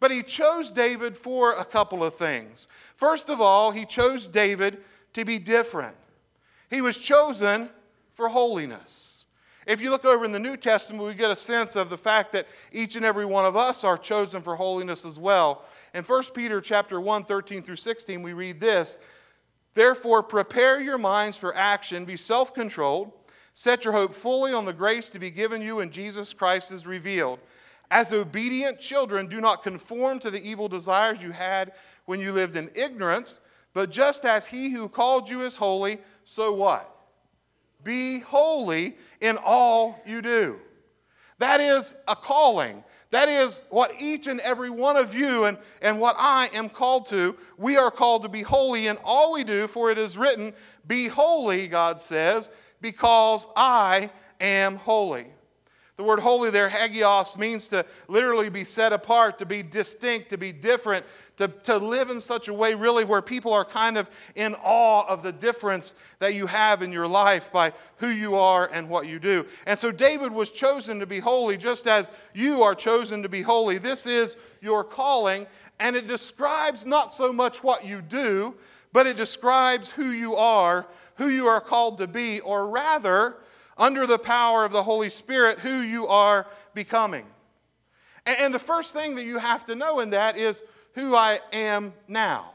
But 0.00 0.10
he 0.10 0.22
chose 0.22 0.70
David 0.70 1.16
for 1.16 1.52
a 1.52 1.64
couple 1.64 2.02
of 2.02 2.14
things. 2.14 2.68
First 2.96 3.28
of 3.28 3.40
all, 3.40 3.70
he 3.70 3.84
chose 3.84 4.28
David 4.28 4.78
to 5.12 5.24
be 5.24 5.38
different. 5.38 5.96
He 6.70 6.80
was 6.80 6.98
chosen 6.98 7.70
for 8.14 8.28
holiness. 8.28 9.15
If 9.66 9.82
you 9.82 9.90
look 9.90 10.04
over 10.04 10.24
in 10.24 10.30
the 10.30 10.38
New 10.38 10.56
Testament, 10.56 11.02
we 11.02 11.14
get 11.14 11.32
a 11.32 11.36
sense 11.36 11.74
of 11.74 11.90
the 11.90 11.98
fact 11.98 12.30
that 12.32 12.46
each 12.70 12.94
and 12.94 13.04
every 13.04 13.24
one 13.24 13.44
of 13.44 13.56
us 13.56 13.82
are 13.82 13.98
chosen 13.98 14.40
for 14.40 14.54
holiness 14.54 15.04
as 15.04 15.18
well. 15.18 15.64
In 15.92 16.04
1 16.04 16.22
Peter 16.34 16.60
chapter 16.60 17.00
1, 17.00 17.24
13 17.24 17.62
through 17.62 17.76
16, 17.76 18.22
we 18.22 18.32
read 18.32 18.60
this 18.60 18.98
Therefore, 19.74 20.22
prepare 20.22 20.80
your 20.80 20.98
minds 20.98 21.36
for 21.36 21.54
action, 21.54 22.04
be 22.04 22.16
self 22.16 22.54
controlled, 22.54 23.12
set 23.54 23.84
your 23.84 23.92
hope 23.92 24.14
fully 24.14 24.52
on 24.52 24.64
the 24.64 24.72
grace 24.72 25.10
to 25.10 25.18
be 25.18 25.30
given 25.30 25.60
you 25.60 25.76
when 25.76 25.90
Jesus 25.90 26.32
Christ 26.32 26.70
is 26.70 26.86
revealed. 26.86 27.40
As 27.90 28.12
obedient 28.12 28.78
children, 28.78 29.26
do 29.26 29.40
not 29.40 29.62
conform 29.62 30.20
to 30.20 30.30
the 30.30 30.42
evil 30.48 30.68
desires 30.68 31.22
you 31.22 31.32
had 31.32 31.72
when 32.04 32.20
you 32.20 32.32
lived 32.32 32.54
in 32.54 32.70
ignorance, 32.74 33.40
but 33.74 33.90
just 33.90 34.24
as 34.24 34.46
he 34.46 34.70
who 34.70 34.88
called 34.88 35.28
you 35.28 35.42
is 35.42 35.56
holy, 35.56 35.98
so 36.24 36.52
what? 36.52 36.95
Be 37.86 38.18
holy 38.18 38.96
in 39.20 39.38
all 39.44 40.02
you 40.04 40.20
do. 40.20 40.58
That 41.38 41.60
is 41.60 41.94
a 42.08 42.16
calling. 42.16 42.82
That 43.10 43.28
is 43.28 43.64
what 43.70 43.92
each 44.00 44.26
and 44.26 44.40
every 44.40 44.70
one 44.70 44.96
of 44.96 45.14
you 45.14 45.44
and, 45.44 45.56
and 45.80 46.00
what 46.00 46.16
I 46.18 46.50
am 46.52 46.68
called 46.68 47.06
to. 47.06 47.36
We 47.56 47.76
are 47.76 47.92
called 47.92 48.22
to 48.22 48.28
be 48.28 48.42
holy 48.42 48.88
in 48.88 48.98
all 49.04 49.32
we 49.32 49.44
do, 49.44 49.68
for 49.68 49.92
it 49.92 49.98
is 49.98 50.18
written, 50.18 50.52
Be 50.88 51.06
holy, 51.06 51.68
God 51.68 52.00
says, 52.00 52.50
because 52.80 53.46
I 53.54 54.10
am 54.40 54.78
holy. 54.78 55.26
The 55.94 56.02
word 56.02 56.18
holy 56.18 56.50
there, 56.50 56.68
hagios, 56.68 57.38
means 57.38 57.68
to 57.68 57.86
literally 58.08 58.50
be 58.50 58.64
set 58.64 58.92
apart, 58.92 59.38
to 59.38 59.46
be 59.46 59.62
distinct, 59.62 60.28
to 60.30 60.36
be 60.36 60.50
different, 60.50 61.06
to, 61.36 61.48
to 61.48 61.76
live 61.76 62.10
in 62.10 62.20
such 62.20 62.48
a 62.48 62.54
way, 62.54 62.74
really, 62.74 63.04
where 63.04 63.20
people 63.20 63.52
are 63.52 63.64
kind 63.64 63.98
of 63.98 64.08
in 64.34 64.54
awe 64.62 65.06
of 65.06 65.22
the 65.22 65.32
difference 65.32 65.94
that 66.18 66.34
you 66.34 66.46
have 66.46 66.82
in 66.82 66.92
your 66.92 67.06
life 67.06 67.52
by 67.52 67.72
who 67.96 68.08
you 68.08 68.36
are 68.36 68.70
and 68.72 68.88
what 68.88 69.06
you 69.06 69.18
do. 69.18 69.44
And 69.66 69.78
so 69.78 69.92
David 69.92 70.32
was 70.32 70.50
chosen 70.50 70.98
to 71.00 71.06
be 71.06 71.18
holy, 71.18 71.56
just 71.56 71.86
as 71.86 72.10
you 72.34 72.62
are 72.62 72.74
chosen 72.74 73.22
to 73.22 73.28
be 73.28 73.42
holy. 73.42 73.78
This 73.78 74.06
is 74.06 74.36
your 74.60 74.82
calling, 74.82 75.46
and 75.78 75.94
it 75.94 76.06
describes 76.06 76.86
not 76.86 77.12
so 77.12 77.32
much 77.32 77.62
what 77.62 77.84
you 77.84 78.00
do, 78.00 78.54
but 78.92 79.06
it 79.06 79.16
describes 79.16 79.90
who 79.90 80.10
you 80.10 80.36
are, 80.36 80.86
who 81.16 81.28
you 81.28 81.46
are 81.46 81.60
called 81.60 81.98
to 81.98 82.06
be, 82.06 82.40
or 82.40 82.68
rather, 82.68 83.36
under 83.76 84.06
the 84.06 84.18
power 84.18 84.64
of 84.64 84.72
the 84.72 84.82
Holy 84.82 85.10
Spirit, 85.10 85.58
who 85.58 85.80
you 85.80 86.06
are 86.06 86.46
becoming. 86.72 87.26
And 88.24 88.52
the 88.52 88.58
first 88.58 88.92
thing 88.92 89.14
that 89.16 89.24
you 89.24 89.38
have 89.38 89.66
to 89.66 89.74
know 89.74 90.00
in 90.00 90.10
that 90.10 90.36
is 90.36 90.64
who 90.96 91.14
I 91.14 91.38
am 91.52 91.92
now. 92.08 92.52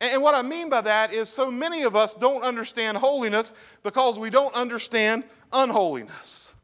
And 0.00 0.22
what 0.22 0.34
I 0.34 0.42
mean 0.42 0.70
by 0.70 0.80
that 0.80 1.12
is 1.12 1.28
so 1.28 1.50
many 1.50 1.82
of 1.82 1.94
us 1.94 2.14
don't 2.14 2.42
understand 2.42 2.96
holiness 2.96 3.52
because 3.82 4.18
we 4.18 4.30
don't 4.30 4.54
understand 4.54 5.24
unholiness. 5.52 6.54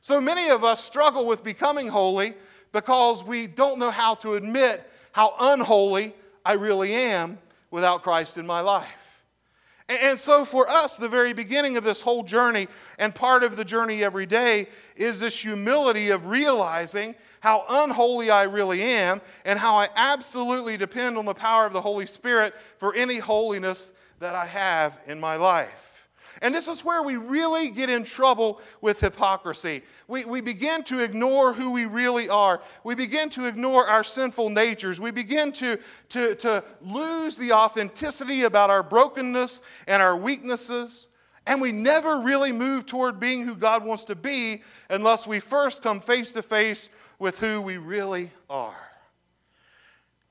So 0.00 0.20
many 0.20 0.50
of 0.50 0.64
us 0.64 0.84
struggle 0.84 1.26
with 1.26 1.42
becoming 1.42 1.88
holy 1.88 2.34
because 2.72 3.24
we 3.24 3.46
don't 3.46 3.78
know 3.78 3.90
how 3.90 4.14
to 4.16 4.34
admit 4.34 4.88
how 5.12 5.34
unholy 5.38 6.14
I 6.44 6.54
really 6.54 6.92
am 6.92 7.38
without 7.70 8.02
Christ 8.02 8.36
in 8.36 8.46
my 8.46 8.60
life. 8.60 9.22
And 9.88 10.18
so, 10.18 10.44
for 10.44 10.68
us, 10.68 10.96
the 10.96 11.08
very 11.08 11.32
beginning 11.32 11.76
of 11.76 11.84
this 11.84 12.02
whole 12.02 12.24
journey 12.24 12.66
and 12.98 13.14
part 13.14 13.44
of 13.44 13.54
the 13.56 13.64
journey 13.64 14.02
every 14.02 14.26
day 14.26 14.66
is 14.96 15.20
this 15.20 15.40
humility 15.40 16.10
of 16.10 16.26
realizing 16.26 17.14
how 17.46 17.64
unholy 17.68 18.28
I 18.28 18.42
really 18.42 18.82
am 18.82 19.20
and 19.44 19.56
how 19.56 19.76
I 19.76 19.88
absolutely 19.94 20.76
depend 20.76 21.16
on 21.16 21.26
the 21.26 21.32
power 21.32 21.64
of 21.64 21.72
the 21.72 21.80
Holy 21.80 22.04
Spirit 22.04 22.52
for 22.78 22.92
any 22.92 23.18
holiness 23.18 23.92
that 24.18 24.34
I 24.34 24.46
have 24.46 24.98
in 25.06 25.20
my 25.20 25.36
life. 25.36 26.08
And 26.42 26.52
this 26.52 26.66
is 26.66 26.84
where 26.84 27.04
we 27.04 27.16
really 27.16 27.70
get 27.70 27.88
in 27.88 28.02
trouble 28.02 28.60
with 28.80 28.98
hypocrisy. 28.98 29.82
We, 30.08 30.24
we 30.24 30.40
begin 30.40 30.82
to 30.84 30.98
ignore 30.98 31.52
who 31.52 31.70
we 31.70 31.84
really 31.84 32.28
are. 32.28 32.62
We 32.82 32.96
begin 32.96 33.30
to 33.30 33.46
ignore 33.46 33.86
our 33.86 34.02
sinful 34.02 34.50
natures. 34.50 35.00
We 35.00 35.12
begin 35.12 35.52
to, 35.52 35.78
to, 36.08 36.34
to 36.34 36.64
lose 36.82 37.36
the 37.36 37.52
authenticity 37.52 38.42
about 38.42 38.70
our 38.70 38.82
brokenness 38.82 39.62
and 39.86 40.02
our 40.02 40.16
weaknesses. 40.16 41.10
And 41.46 41.60
we 41.60 41.70
never 41.70 42.22
really 42.22 42.50
move 42.50 42.86
toward 42.86 43.20
being 43.20 43.42
who 43.42 43.54
God 43.54 43.84
wants 43.84 44.04
to 44.06 44.16
be 44.16 44.62
unless 44.90 45.28
we 45.28 45.38
first 45.38 45.80
come 45.80 46.00
face 46.00 46.32
to 46.32 46.42
face 46.42 46.90
with 47.18 47.38
who 47.38 47.60
we 47.60 47.76
really 47.76 48.30
are. 48.48 48.90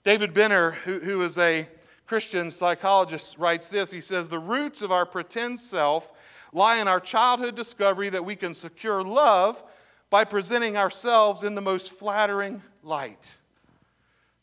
David 0.03 0.33
Benner, 0.33 0.71
who, 0.71 0.99
who 0.99 1.21
is 1.21 1.37
a 1.37 1.67
Christian 2.05 2.51
psychologist 2.51 3.37
writes 3.37 3.69
this 3.69 3.91
he 3.91 4.01
says, 4.01 4.29
The 4.29 4.39
roots 4.39 4.81
of 4.81 4.91
our 4.91 5.05
pretend 5.05 5.59
self 5.59 6.13
lie 6.53 6.77
in 6.77 6.87
our 6.87 6.99
childhood 6.99 7.55
discovery 7.55 8.09
that 8.09 8.23
we 8.23 8.35
can 8.35 8.53
secure 8.53 9.03
love 9.03 9.63
by 10.09 10.23
presenting 10.23 10.77
ourselves 10.77 11.43
in 11.43 11.55
the 11.55 11.61
most 11.61 11.91
flattering 11.91 12.61
light. 12.83 13.35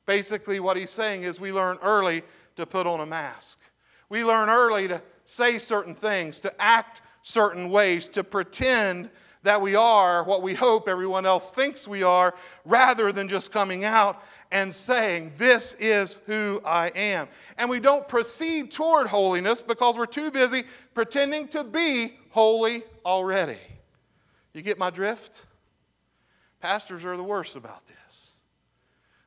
Basically, 0.05 0.61
what 0.61 0.77
he's 0.77 0.91
saying 0.91 1.23
is 1.23 1.41
we 1.41 1.53
learn 1.53 1.79
early 1.83 2.23
to 2.57 2.67
put 2.67 2.87
on 2.87 3.01
a 3.01 3.07
mask. 3.07 3.61
We 4.09 4.25
learn 4.25 4.49
early 4.49 4.89
to 4.89 5.01
say 5.25 5.59
certain 5.59 5.95
things, 5.95 6.41
to 6.41 6.53
act 6.61 7.01
certain 7.23 7.71
ways, 7.71 8.09
to 8.11 8.25
pretend 8.25 9.09
that 9.43 9.61
we 9.61 9.75
are 9.75 10.25
what 10.25 10.43
we 10.43 10.55
hope 10.55 10.89
everyone 10.89 11.27
else 11.27 11.51
thinks 11.51 11.89
we 11.89 12.03
are, 12.03 12.35
rather 12.65 13.13
than 13.13 13.29
just 13.29 13.53
coming 13.53 13.85
out 13.85 14.23
and 14.51 14.73
saying, 14.73 15.33
This 15.37 15.75
is 15.75 16.19
who 16.27 16.61
I 16.65 16.89
am. 16.95 17.29
And 17.59 17.69
we 17.69 17.81
don't 17.81 18.07
proceed 18.07 18.71
toward 18.71 19.09
holiness 19.09 19.63
because 19.63 19.97
we're 19.97 20.07
too 20.07 20.31
busy 20.31 20.65
pretending 20.95 21.49
to 21.49 21.65
be 21.65 22.15
holy 22.31 22.83
already. 23.05 23.59
You 24.53 24.63
get 24.63 24.79
my 24.79 24.91
drift? 24.91 25.47
Pastors 26.61 27.05
are 27.05 27.17
the 27.17 27.25
worst 27.25 27.57
about 27.57 27.87
this. 27.87 27.97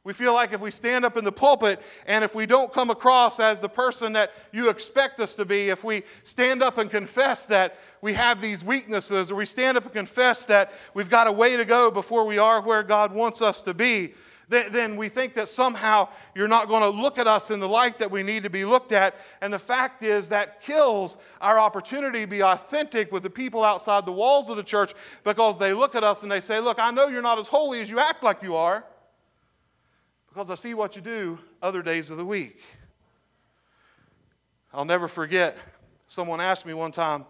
We 0.05 0.13
feel 0.13 0.35
like 0.35 0.53
if 0.53 0.62
we 0.62 0.69
stand 0.69 1.03
up 1.03 1.17
in 1.17 1.25
the 1.25 1.31
pulpit 1.31 1.81
and 2.05 2.24
if 2.24 2.35
we 2.35 2.45
don't 2.45 2.71
come 2.71 2.91
across 2.91 3.39
as 3.39 3.59
the 3.59 3.67
person 3.67 4.13
that 4.13 4.31
you 4.53 4.69
expect 4.69 5.19
us 5.19 5.33
to 5.33 5.45
be, 5.45 5.69
if 5.69 5.83
we 5.83 6.03
stand 6.21 6.62
up 6.62 6.77
and 6.77 6.91
confess 6.91 7.47
that 7.47 7.79
we 8.01 8.13
have 8.13 8.39
these 8.39 8.63
weaknesses, 8.63 9.31
or 9.31 9.35
we 9.35 9.45
stand 9.45 9.77
up 9.77 9.83
and 9.83 9.93
confess 9.93 10.45
that 10.45 10.71
we've 10.93 11.09
got 11.09 11.25
a 11.25 11.31
way 11.31 11.57
to 11.57 11.65
go 11.65 11.89
before 11.89 12.24
we 12.27 12.38
are 12.38 12.62
where 12.62 12.83
God 12.83 13.13
wants 13.13 13.41
us 13.41 13.63
to 13.63 13.74
be, 13.74 14.13
then 14.47 14.95
we 14.95 15.09
think 15.09 15.33
that 15.33 15.47
somehow 15.47 16.07
you're 16.35 16.47
not 16.47 16.67
going 16.67 16.83
to 16.83 16.89
look 16.89 17.17
at 17.17 17.25
us 17.25 17.50
in 17.50 17.59
the 17.59 17.67
light 17.67 17.97
that 17.97 18.12
we 18.12 18.21
need 18.21 18.43
to 18.43 18.50
be 18.51 18.63
looked 18.63 18.91
at. 18.91 19.15
And 19.41 19.51
the 19.51 19.57
fact 19.57 20.03
is 20.03 20.29
that 20.29 20.62
kills 20.62 21.17
our 21.41 21.57
opportunity 21.57 22.21
to 22.21 22.27
be 22.27 22.43
authentic 22.43 23.12
with 23.12 23.24
the 23.24 23.29
people 23.31 23.63
outside 23.63 24.05
the 24.05 24.12
walls 24.12 24.50
of 24.50 24.57
the 24.57 24.62
church 24.62 24.93
because 25.24 25.57
they 25.57 25.74
look 25.74 25.95
at 25.95 26.03
us 26.03 26.21
and 26.21 26.31
they 26.31 26.41
say, 26.41 26.59
Look, 26.59 26.79
I 26.79 26.91
know 26.91 27.07
you're 27.07 27.24
not 27.24 27.39
as 27.39 27.47
holy 27.47 27.81
as 27.81 27.89
you 27.89 28.00
act 28.00 28.21
like 28.21 28.43
you 28.43 28.55
are 28.55 28.85
because 30.35 30.49
I 30.49 30.55
see 30.55 30.73
what 30.73 30.97
you 30.97 31.01
do 31.01 31.39
other 31.61 31.81
days 31.81 32.11
of 32.11 32.17
the 32.17 32.25
week. 32.25 32.61
I'll 34.73 34.83
never 34.83 35.07
forget, 35.07 35.57
someone 36.07 36.41
asked 36.41 36.65
me 36.65 36.73
one 36.73 36.91
time, 36.91 37.25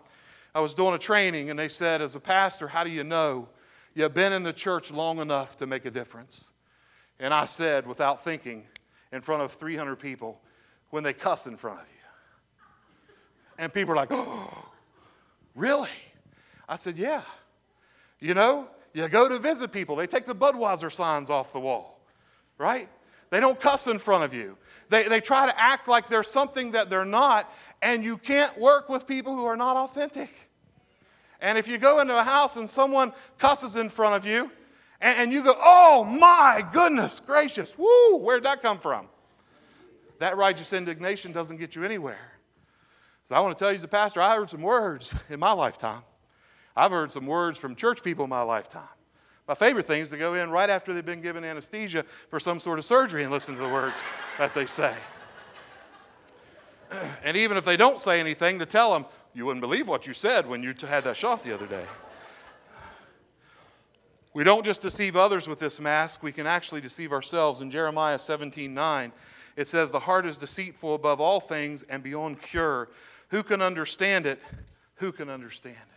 I 0.56 0.60
was 0.62 0.74
doing 0.74 0.96
a 0.96 0.98
training, 0.98 1.52
and 1.52 1.60
they 1.60 1.68
said, 1.68 2.02
As 2.02 2.16
a 2.16 2.20
pastor, 2.20 2.68
how 2.68 2.84
do 2.84 2.90
you 2.90 3.04
know 3.04 3.48
you've 3.94 4.16
been 4.16 4.34
in 4.34 4.42
the 4.42 4.52
church 4.52 4.90
long 4.90 5.20
enough 5.20 5.56
to 5.58 5.68
make 5.68 5.86
a 5.86 5.92
difference? 5.92 6.52
And 7.20 7.32
I 7.32 7.46
said, 7.46 7.86
without 7.86 8.24
thinking, 8.24 8.66
in 9.12 9.22
front 9.22 9.44
of 9.44 9.52
300 9.52 9.98
people, 9.98 10.42
when 10.90 11.04
they 11.04 11.14
cuss 11.14 11.46
in 11.46 11.58
front 11.58 11.82
of 11.82 11.86
you. 11.86 12.64
And 13.60 13.72
people 13.72 13.94
are 13.94 13.98
like, 13.98 14.10
Oh, 14.10 14.66
really? 15.54 15.90
I 16.68 16.76
said, 16.76 16.98
Yeah. 16.98 17.22
You 18.20 18.34
know, 18.34 18.68
you 18.96 19.08
go 19.10 19.30
to 19.30 19.38
visit 19.38 19.72
people, 19.72 19.96
they 19.96 20.08
take 20.08 20.26
the 20.26 20.34
Budweiser 20.34 20.92
signs 20.92 21.30
off 21.30 21.54
the 21.54 21.60
wall, 21.60 22.02
right? 22.58 22.90
They 23.30 23.40
don't 23.40 23.60
cuss 23.60 23.88
in 23.88 24.00
front 24.00 24.24
of 24.24 24.34
you. 24.34 24.58
They, 24.90 25.08
they 25.08 25.20
try 25.20 25.46
to 25.46 25.60
act 25.60 25.88
like 25.88 26.08
they're 26.08 26.24
something 26.24 26.72
that 26.72 26.90
they're 26.90 27.06
not, 27.06 27.52
and 27.82 28.04
you 28.04 28.18
can't 28.18 28.58
work 28.58 28.88
with 28.88 29.08
people 29.08 29.36
who 29.36 29.46
are 29.46 29.58
not 29.58 29.78
authentic. 29.78 30.30
And 31.42 31.58
if 31.58 31.68
you 31.68 31.78
go 31.78 32.00
into 32.00 32.18
a 32.18 32.24
house 32.24 32.56
and 32.56 32.70
someone 32.70 33.14
cusses 33.38 33.76
in 33.76 33.90
front 33.90 34.16
of 34.16 34.26
you, 34.26 34.52
and, 35.02 35.20
and 35.20 35.34
you 35.34 35.44
go, 35.44 35.54
oh 35.58 36.04
my 36.04 36.66
goodness 36.72 37.20
gracious, 37.20 37.78
woo, 37.78 38.18
where'd 38.18 38.44
that 38.44 38.62
come 38.62 38.78
from? 38.78 39.08
That 40.20 40.38
righteous 40.38 40.72
indignation 40.72 41.32
doesn't 41.32 41.58
get 41.58 41.76
you 41.76 41.84
anywhere. 41.84 42.32
So 43.26 43.36
I 43.36 43.40
want 43.40 43.58
to 43.58 43.64
tell 43.64 43.72
you 43.72 43.76
as 43.76 43.84
a 43.84 43.88
pastor, 43.88 44.22
I 44.22 44.36
heard 44.36 44.50
some 44.50 44.62
words 44.62 45.14
in 45.30 45.40
my 45.40 45.52
lifetime. 45.52 46.04
I've 46.76 46.92
heard 46.92 47.12
some 47.12 47.26
words 47.26 47.58
from 47.58 47.76
church 47.76 48.04
people 48.04 48.26
in 48.26 48.30
my 48.30 48.42
lifetime. 48.42 48.88
My 49.48 49.54
favorite 49.54 49.86
thing 49.86 50.02
is 50.02 50.10
to 50.10 50.18
go 50.18 50.34
in 50.34 50.50
right 50.50 50.70
after 50.70 50.94
they've 50.94 51.06
been 51.06 51.22
given 51.22 51.44
anesthesia 51.44 52.04
for 52.30 52.40
some 52.40 52.60
sort 52.60 52.80
of 52.80 52.86
surgery 52.86 53.24
and 53.24 53.32
listen 53.32 53.56
to 53.56 53.62
the 53.62 53.70
words 53.70 54.04
that 54.38 54.54
they 54.54 54.66
say. 54.66 54.94
And 57.24 57.36
even 57.36 57.58
if 57.58 57.66
they 57.66 57.78
don't 57.78 58.00
say 58.00 58.20
anything, 58.20 58.60
to 58.60 58.66
tell 58.66 58.94
them, 58.94 59.06
you 59.34 59.46
wouldn't 59.46 59.62
believe 59.62 59.88
what 59.88 60.08
you 60.08 60.14
said 60.14 60.48
when 60.48 60.64
you 60.64 60.74
had 60.88 61.04
that 61.04 61.18
shot 61.18 61.44
the 61.44 61.54
other 61.54 61.66
day. 61.66 61.84
We 64.34 64.44
don't 64.44 64.64
just 64.64 64.82
deceive 64.82 65.16
others 65.16 65.48
with 65.48 65.60
this 65.60 65.80
mask, 65.80 66.22
we 66.22 66.32
can 66.32 66.46
actually 66.46 66.82
deceive 66.82 67.12
ourselves. 67.12 67.62
In 67.62 67.72
Jeremiah 67.72 68.20
17 68.20 68.74
9, 68.74 69.12
it 69.56 69.68
says, 69.68 69.92
The 69.92 70.00
heart 70.00 70.26
is 70.26 70.38
deceitful 70.38 70.94
above 70.94 71.20
all 71.20 71.40
things 71.40 71.84
and 71.84 72.04
beyond 72.04 72.42
cure. 72.42 72.90
Who 73.30 73.44
can 73.44 73.62
understand 73.62 74.26
it? 74.26 74.40
Who 74.96 75.12
can 75.12 75.30
understand 75.30 75.78
it? 75.78 75.95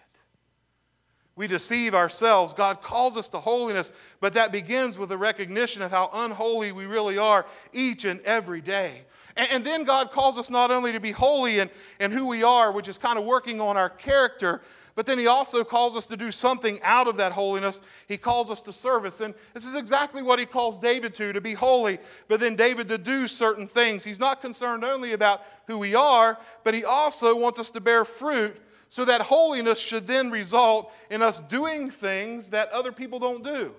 We 1.38 1.46
deceive 1.46 1.94
ourselves. 1.94 2.52
God 2.52 2.82
calls 2.82 3.16
us 3.16 3.28
to 3.28 3.38
holiness, 3.38 3.92
but 4.20 4.34
that 4.34 4.50
begins 4.50 4.98
with 4.98 5.12
a 5.12 5.16
recognition 5.16 5.82
of 5.82 5.92
how 5.92 6.10
unholy 6.12 6.72
we 6.72 6.84
really 6.84 7.16
are 7.16 7.46
each 7.72 8.04
and 8.04 8.20
every 8.22 8.60
day. 8.60 9.02
And, 9.36 9.62
then 9.62 9.84
God 9.84 10.10
calls 10.10 10.36
us 10.36 10.50
not 10.50 10.72
only 10.72 10.90
to 10.90 10.98
be 10.98 11.12
holy 11.12 11.60
in, 11.60 11.70
in 12.00 12.10
who 12.10 12.26
we 12.26 12.42
are, 12.42 12.72
which 12.72 12.88
is 12.88 12.98
kind 12.98 13.16
of 13.16 13.24
working 13.24 13.60
on 13.60 13.76
our 13.76 13.88
character, 13.88 14.62
but 14.96 15.06
then 15.06 15.16
He 15.16 15.28
also 15.28 15.62
calls 15.62 15.96
us 15.96 16.08
to 16.08 16.16
do 16.16 16.32
something 16.32 16.80
out 16.82 17.06
of 17.06 17.16
that 17.18 17.30
holiness. 17.30 17.82
He 18.08 18.16
calls 18.16 18.50
us 18.50 18.60
to 18.62 18.72
service. 18.72 19.20
And 19.20 19.32
this 19.54 19.64
is 19.64 19.76
exactly 19.76 20.24
what 20.24 20.40
He 20.40 20.44
calls 20.44 20.76
David 20.76 21.14
to, 21.14 21.32
to 21.32 21.40
be 21.40 21.52
holy, 21.52 22.00
but 22.26 22.40
then 22.40 22.56
David 22.56 22.88
to 22.88 22.98
do 22.98 23.28
certain 23.28 23.68
things. 23.68 24.04
He's 24.04 24.18
not 24.18 24.40
concerned 24.40 24.84
only 24.84 25.12
about 25.12 25.42
who 25.68 25.78
we 25.78 25.94
are, 25.94 26.36
but 26.64 26.74
He 26.74 26.84
also 26.84 27.36
wants 27.36 27.60
us 27.60 27.70
to 27.70 27.80
bear 27.80 28.04
fruit 28.04 28.60
so 28.88 29.04
that 29.04 29.22
holiness 29.22 29.78
should 29.78 30.06
then 30.06 30.30
result 30.30 30.92
in 31.10 31.22
us 31.22 31.40
doing 31.40 31.90
things 31.90 32.50
that 32.50 32.70
other 32.70 32.92
people 32.92 33.18
don't 33.18 33.44
do, 33.44 33.74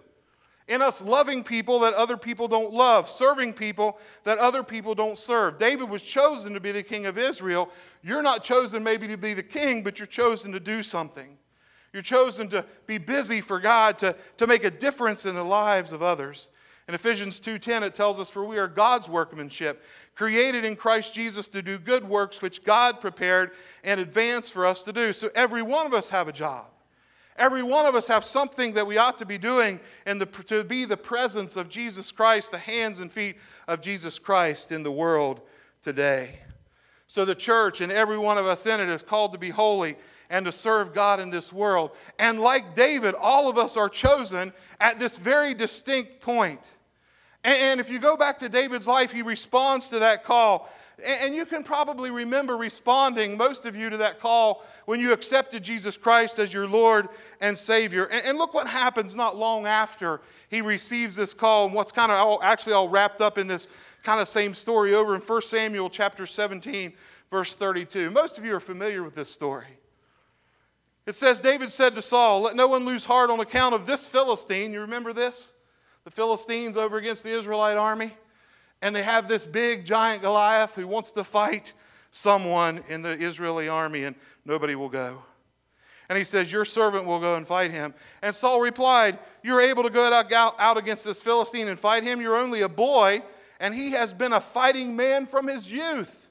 in 0.67 0.81
us 0.81 1.01
loving 1.01 1.43
people 1.43 1.79
that 1.79 1.93
other 1.95 2.17
people 2.17 2.47
don't 2.47 2.71
love, 2.71 3.09
serving 3.09 3.53
people 3.53 3.97
that 4.23 4.37
other 4.37 4.63
people 4.63 4.93
don't 4.93 5.17
serve. 5.17 5.57
David 5.57 5.89
was 5.89 6.03
chosen 6.03 6.53
to 6.53 6.59
be 6.59 6.71
the 6.71 6.83
king 6.83 7.05
of 7.05 7.17
Israel. 7.17 7.69
You're 8.03 8.21
not 8.21 8.43
chosen 8.43 8.83
maybe 8.83 9.07
to 9.07 9.17
be 9.17 9.33
the 9.33 9.43
king, 9.43 9.83
but 9.83 9.97
you're 9.99 10.05
chosen 10.05 10.51
to 10.51 10.59
do 10.59 10.83
something. 10.83 11.37
You're 11.91 12.03
chosen 12.03 12.49
to 12.49 12.65
be 12.85 12.99
busy 12.99 13.41
for 13.41 13.59
God, 13.59 13.97
to, 13.99 14.15
to 14.37 14.45
make 14.45 14.63
a 14.63 14.69
difference 14.69 15.25
in 15.25 15.33
the 15.33 15.43
lives 15.43 15.91
of 15.91 16.03
others. 16.03 16.51
In 16.89 16.95
Ephesians 16.95 17.39
2:10 17.39 17.83
it 17.83 17.93
tells 17.93 18.19
us 18.19 18.31
for 18.31 18.43
we 18.43 18.57
are 18.57 18.67
God's 18.67 19.07
workmanship, 19.07 19.83
created 20.15 20.65
in 20.65 20.75
Christ 20.75 21.13
Jesus 21.13 21.47
to 21.49 21.61
do 21.61 21.77
good 21.77 22.09
works 22.09 22.41
which 22.41 22.63
God 22.63 22.99
prepared 22.99 23.51
in 23.83 23.99
advance 23.99 24.49
for 24.49 24.65
us 24.65 24.81
to 24.85 24.91
do. 24.91 25.13
So 25.13 25.29
every 25.35 25.61
one 25.61 25.85
of 25.85 25.93
us 25.93 26.09
have 26.09 26.27
a 26.27 26.31
job. 26.31 26.65
Every 27.35 27.61
one 27.61 27.85
of 27.85 27.93
us 27.93 28.07
have 28.07 28.25
something 28.25 28.73
that 28.73 28.87
we 28.87 28.97
ought 28.97 29.19
to 29.19 29.25
be 29.27 29.37
doing 29.37 29.79
and 30.07 30.19
to 30.19 30.63
be 30.63 30.83
the 30.83 30.97
presence 30.97 31.57
of 31.57 31.69
Jesus 31.69 32.11
Christ, 32.11 32.51
the 32.51 32.57
hands 32.57 32.99
and 32.99 33.11
feet 33.11 33.37
of 33.67 33.81
Jesus 33.81 34.17
Christ 34.17 34.71
in 34.71 34.81
the 34.81 34.91
world 34.91 35.41
today. 35.83 36.39
So 37.05 37.23
the 37.23 37.35
church 37.35 37.81
and 37.81 37.91
every 37.91 38.17
one 38.17 38.39
of 38.39 38.47
us 38.47 38.65
in 38.65 38.79
it 38.79 38.89
is 38.89 39.03
called 39.03 39.33
to 39.33 39.37
be 39.37 39.51
holy 39.51 39.95
and 40.27 40.43
to 40.47 40.51
serve 40.51 40.95
God 40.95 41.19
in 41.19 41.29
this 41.29 41.53
world. 41.53 41.91
And 42.17 42.39
like 42.39 42.73
David, 42.73 43.13
all 43.13 43.47
of 43.47 43.59
us 43.59 43.77
are 43.77 43.89
chosen 43.89 44.53
at 44.81 44.97
this 44.97 45.19
very 45.19 45.53
distinct 45.53 46.19
point. 46.21 46.67
And 47.43 47.79
if 47.79 47.89
you 47.89 47.99
go 47.99 48.17
back 48.17 48.39
to 48.39 48.49
David's 48.49 48.87
life, 48.87 49.11
he 49.11 49.21
responds 49.21 49.89
to 49.89 49.99
that 49.99 50.23
call. 50.23 50.69
And 51.05 51.33
you 51.33 51.45
can 51.45 51.63
probably 51.63 52.11
remember 52.11 52.57
responding, 52.57 53.37
most 53.37 53.65
of 53.65 53.75
you, 53.75 53.89
to 53.89 53.97
that 53.97 54.19
call 54.19 54.65
when 54.85 54.99
you 54.99 55.13
accepted 55.13 55.63
Jesus 55.63 55.95
Christ 55.95 56.39
as 56.39 56.53
your 56.53 56.67
Lord 56.67 57.07
and 57.39 57.57
Savior. 57.57 58.05
And 58.05 58.37
look 58.37 58.53
what 58.53 58.67
happens 58.67 59.15
not 59.15 59.37
long 59.37 59.65
after 59.65 60.19
he 60.49 60.61
receives 60.61 61.15
this 61.15 61.33
call, 61.33 61.67
and 61.67 61.73
what's 61.73 61.93
kind 61.93 62.11
of 62.11 62.17
all, 62.17 62.43
actually 62.43 62.73
all 62.73 62.89
wrapped 62.89 63.21
up 63.21 63.37
in 63.37 63.47
this 63.47 63.69
kind 64.03 64.19
of 64.19 64.27
same 64.27 64.53
story 64.53 64.93
over 64.93 65.15
in 65.15 65.21
1 65.21 65.41
Samuel 65.43 65.89
chapter 65.89 66.25
17, 66.25 66.91
verse 67.31 67.55
32. 67.55 68.11
Most 68.11 68.37
of 68.37 68.43
you 68.43 68.53
are 68.55 68.59
familiar 68.59 69.03
with 69.03 69.15
this 69.15 69.31
story. 69.31 69.77
It 71.05 71.15
says, 71.15 71.39
David 71.39 71.69
said 71.69 71.95
to 71.95 72.01
Saul, 72.01 72.41
Let 72.41 72.55
no 72.55 72.67
one 72.67 72.85
lose 72.85 73.05
heart 73.05 73.29
on 73.29 73.39
account 73.39 73.73
of 73.73 73.85
this 73.85 74.07
Philistine. 74.09 74.73
You 74.73 74.81
remember 74.81 75.13
this? 75.13 75.53
The 76.09 76.15
Philistines 76.15 76.75
over 76.75 76.97
against 76.97 77.21
the 77.21 77.29
Israelite 77.29 77.77
army. 77.77 78.11
And 78.81 78.95
they 78.95 79.03
have 79.03 79.27
this 79.27 79.45
big 79.45 79.85
giant 79.85 80.23
Goliath 80.23 80.73
who 80.73 80.87
wants 80.87 81.11
to 81.11 81.23
fight 81.23 81.73
someone 82.09 82.83
in 82.89 83.03
the 83.03 83.11
Israeli 83.11 83.69
army, 83.69 84.05
and 84.05 84.15
nobody 84.43 84.73
will 84.73 84.89
go. 84.89 85.21
And 86.09 86.17
he 86.17 86.23
says, 86.23 86.51
Your 86.51 86.65
servant 86.65 87.05
will 87.05 87.19
go 87.19 87.35
and 87.35 87.45
fight 87.45 87.69
him. 87.69 87.93
And 88.23 88.33
Saul 88.33 88.59
replied, 88.59 89.19
You're 89.43 89.61
able 89.61 89.83
to 89.83 89.91
go 89.91 90.03
out 90.57 90.77
against 90.77 91.05
this 91.05 91.21
Philistine 91.21 91.67
and 91.67 91.77
fight 91.77 92.01
him. 92.01 92.19
You're 92.19 92.37
only 92.37 92.61
a 92.61 92.69
boy, 92.69 93.21
and 93.59 93.75
he 93.75 93.91
has 93.91 94.11
been 94.11 94.33
a 94.33 94.41
fighting 94.41 94.95
man 94.95 95.27
from 95.27 95.47
his 95.47 95.71
youth. 95.71 96.27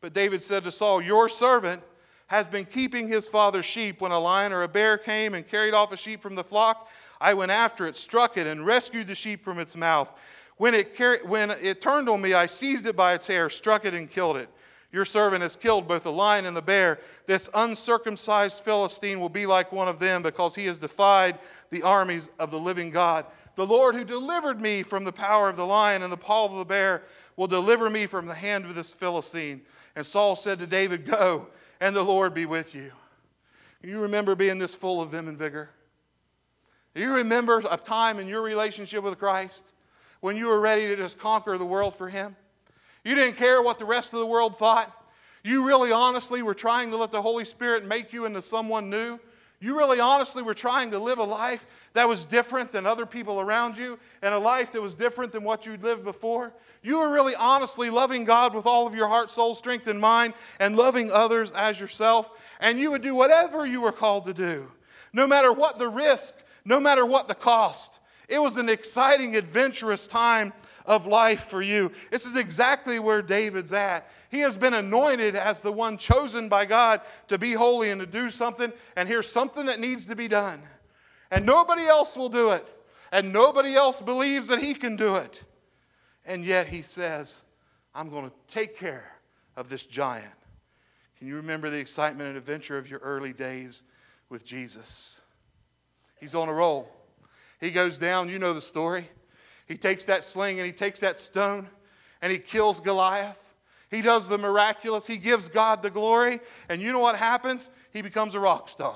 But 0.00 0.14
David 0.14 0.42
said 0.42 0.64
to 0.64 0.72
Saul, 0.72 1.00
Your 1.00 1.28
servant 1.28 1.84
has 2.26 2.48
been 2.48 2.64
keeping 2.64 3.06
his 3.06 3.28
father's 3.28 3.66
sheep. 3.66 4.00
When 4.00 4.10
a 4.10 4.18
lion 4.18 4.52
or 4.52 4.64
a 4.64 4.68
bear 4.68 4.98
came 4.98 5.34
and 5.34 5.46
carried 5.46 5.74
off 5.74 5.92
a 5.92 5.96
sheep 5.96 6.20
from 6.20 6.34
the 6.34 6.42
flock, 6.42 6.88
I 7.22 7.34
went 7.34 7.52
after 7.52 7.86
it, 7.86 7.94
struck 7.94 8.36
it, 8.36 8.48
and 8.48 8.66
rescued 8.66 9.06
the 9.06 9.14
sheep 9.14 9.44
from 9.44 9.60
its 9.60 9.76
mouth. 9.76 10.12
When 10.56 10.74
it, 10.74 10.96
carried, 10.96 11.28
when 11.28 11.52
it 11.52 11.80
turned 11.80 12.08
on 12.08 12.20
me, 12.20 12.34
I 12.34 12.46
seized 12.46 12.86
it 12.86 12.96
by 12.96 13.14
its 13.14 13.28
hair, 13.28 13.48
struck 13.48 13.84
it, 13.84 13.94
and 13.94 14.10
killed 14.10 14.36
it. 14.36 14.48
Your 14.90 15.04
servant 15.04 15.42
has 15.42 15.56
killed 15.56 15.86
both 15.86 16.02
the 16.02 16.12
lion 16.12 16.44
and 16.44 16.56
the 16.56 16.60
bear. 16.60 16.98
This 17.26 17.48
uncircumcised 17.54 18.62
Philistine 18.62 19.20
will 19.20 19.28
be 19.28 19.46
like 19.46 19.72
one 19.72 19.88
of 19.88 20.00
them 20.00 20.22
because 20.22 20.54
he 20.54 20.66
has 20.66 20.78
defied 20.78 21.38
the 21.70 21.82
armies 21.82 22.28
of 22.38 22.50
the 22.50 22.58
living 22.58 22.90
God. 22.90 23.24
The 23.54 23.66
Lord 23.66 23.94
who 23.94 24.04
delivered 24.04 24.60
me 24.60 24.82
from 24.82 25.04
the 25.04 25.12
power 25.12 25.48
of 25.48 25.56
the 25.56 25.64
lion 25.64 26.02
and 26.02 26.12
the 26.12 26.16
paw 26.16 26.46
of 26.46 26.56
the 26.56 26.64
bear 26.64 27.04
will 27.36 27.46
deliver 27.46 27.88
me 27.88 28.06
from 28.06 28.26
the 28.26 28.34
hand 28.34 28.64
of 28.64 28.74
this 28.74 28.92
Philistine. 28.92 29.62
And 29.94 30.04
Saul 30.04 30.36
said 30.36 30.58
to 30.58 30.66
David, 30.66 31.06
Go 31.06 31.48
and 31.80 31.94
the 31.94 32.02
Lord 32.02 32.34
be 32.34 32.46
with 32.46 32.74
you. 32.74 32.92
You 33.82 34.00
remember 34.00 34.34
being 34.34 34.58
this 34.58 34.74
full 34.74 35.00
of 35.00 35.10
vim 35.10 35.28
and 35.28 35.38
vigor? 35.38 35.70
Do 36.94 37.00
you 37.00 37.14
remember 37.14 37.62
a 37.70 37.76
time 37.76 38.18
in 38.18 38.28
your 38.28 38.42
relationship 38.42 39.02
with 39.02 39.18
Christ 39.18 39.72
when 40.20 40.36
you 40.36 40.48
were 40.48 40.60
ready 40.60 40.88
to 40.88 40.96
just 40.96 41.18
conquer 41.18 41.56
the 41.58 41.64
world 41.64 41.94
for 41.94 42.08
Him? 42.08 42.36
You 43.04 43.14
didn't 43.14 43.36
care 43.36 43.62
what 43.62 43.78
the 43.78 43.84
rest 43.84 44.12
of 44.12 44.20
the 44.20 44.26
world 44.26 44.56
thought. 44.56 44.90
You 45.42 45.66
really 45.66 45.90
honestly 45.90 46.42
were 46.42 46.54
trying 46.54 46.90
to 46.90 46.96
let 46.96 47.10
the 47.10 47.22
Holy 47.22 47.44
Spirit 47.44 47.84
make 47.84 48.12
you 48.12 48.26
into 48.26 48.42
someone 48.42 48.90
new 48.90 49.18
you 49.62 49.78
really 49.78 50.00
honestly 50.00 50.42
were 50.42 50.54
trying 50.54 50.90
to 50.90 50.98
live 50.98 51.20
a 51.20 51.22
life 51.22 51.66
that 51.92 52.08
was 52.08 52.24
different 52.24 52.72
than 52.72 52.84
other 52.84 53.06
people 53.06 53.40
around 53.40 53.78
you 53.78 53.96
and 54.20 54.34
a 54.34 54.38
life 54.38 54.72
that 54.72 54.82
was 54.82 54.96
different 54.96 55.30
than 55.30 55.44
what 55.44 55.66
you'd 55.66 55.84
lived 55.84 56.02
before. 56.02 56.52
You 56.82 56.98
were 56.98 57.12
really 57.12 57.36
honestly 57.36 57.88
loving 57.88 58.24
God 58.24 58.56
with 58.56 58.66
all 58.66 58.88
of 58.88 58.94
your 58.96 59.06
heart, 59.06 59.30
soul, 59.30 59.54
strength, 59.54 59.86
and 59.86 60.00
mind 60.00 60.34
and 60.58 60.74
loving 60.74 61.12
others 61.12 61.52
as 61.52 61.80
yourself. 61.80 62.32
And 62.58 62.76
you 62.76 62.90
would 62.90 63.02
do 63.02 63.14
whatever 63.14 63.64
you 63.64 63.80
were 63.80 63.92
called 63.92 64.24
to 64.24 64.34
do, 64.34 64.68
no 65.12 65.28
matter 65.28 65.52
what 65.52 65.78
the 65.78 65.88
risk, 65.88 66.42
no 66.64 66.80
matter 66.80 67.04
what 67.04 67.28
the 67.28 67.34
cost. 67.34 68.00
It 68.28 68.40
was 68.40 68.56
an 68.56 68.68
exciting, 68.68 69.36
adventurous 69.36 70.06
time 70.06 70.52
of 70.86 71.06
life 71.06 71.44
for 71.44 71.62
you. 71.62 71.92
This 72.10 72.26
is 72.26 72.36
exactly 72.36 72.98
where 72.98 73.22
David's 73.22 73.72
at. 73.72 74.08
He 74.30 74.40
has 74.40 74.56
been 74.56 74.74
anointed 74.74 75.36
as 75.36 75.62
the 75.62 75.72
one 75.72 75.98
chosen 75.98 76.48
by 76.48 76.64
God 76.64 77.02
to 77.28 77.38
be 77.38 77.52
holy 77.52 77.90
and 77.90 78.00
to 78.00 78.06
do 78.06 78.30
something, 78.30 78.72
and 78.96 79.08
here's 79.08 79.28
something 79.28 79.66
that 79.66 79.80
needs 79.80 80.06
to 80.06 80.16
be 80.16 80.28
done. 80.28 80.62
And 81.30 81.44
nobody 81.46 81.82
else 81.82 82.16
will 82.16 82.28
do 82.28 82.50
it, 82.50 82.66
and 83.10 83.32
nobody 83.32 83.74
else 83.74 84.00
believes 84.00 84.48
that 84.48 84.62
he 84.62 84.74
can 84.74 84.96
do 84.96 85.16
it. 85.16 85.44
And 86.24 86.44
yet 86.44 86.68
he 86.68 86.82
says, 86.82 87.42
I'm 87.94 88.08
going 88.08 88.24
to 88.24 88.32
take 88.48 88.78
care 88.78 89.12
of 89.56 89.68
this 89.68 89.84
giant. 89.84 90.26
Can 91.18 91.28
you 91.28 91.36
remember 91.36 91.70
the 91.70 91.78
excitement 91.78 92.28
and 92.28 92.38
adventure 92.38 92.78
of 92.78 92.90
your 92.90 93.00
early 93.00 93.32
days 93.32 93.84
with 94.28 94.44
Jesus? 94.44 95.20
He's 96.22 96.36
on 96.36 96.48
a 96.48 96.52
roll. 96.52 96.88
He 97.60 97.72
goes 97.72 97.98
down, 97.98 98.28
you 98.28 98.38
know 98.38 98.52
the 98.52 98.60
story. 98.60 99.08
He 99.66 99.76
takes 99.76 100.04
that 100.04 100.22
sling 100.22 100.60
and 100.60 100.64
he 100.64 100.70
takes 100.70 101.00
that 101.00 101.18
stone 101.18 101.68
and 102.22 102.30
he 102.30 102.38
kills 102.38 102.78
Goliath. 102.78 103.52
He 103.90 104.02
does 104.02 104.28
the 104.28 104.38
miraculous. 104.38 105.04
He 105.04 105.16
gives 105.16 105.48
God 105.48 105.82
the 105.82 105.90
glory. 105.90 106.38
And 106.68 106.80
you 106.80 106.92
know 106.92 107.00
what 107.00 107.16
happens? 107.16 107.70
He 107.92 108.02
becomes 108.02 108.36
a 108.36 108.38
rock 108.38 108.68
star. 108.68 108.94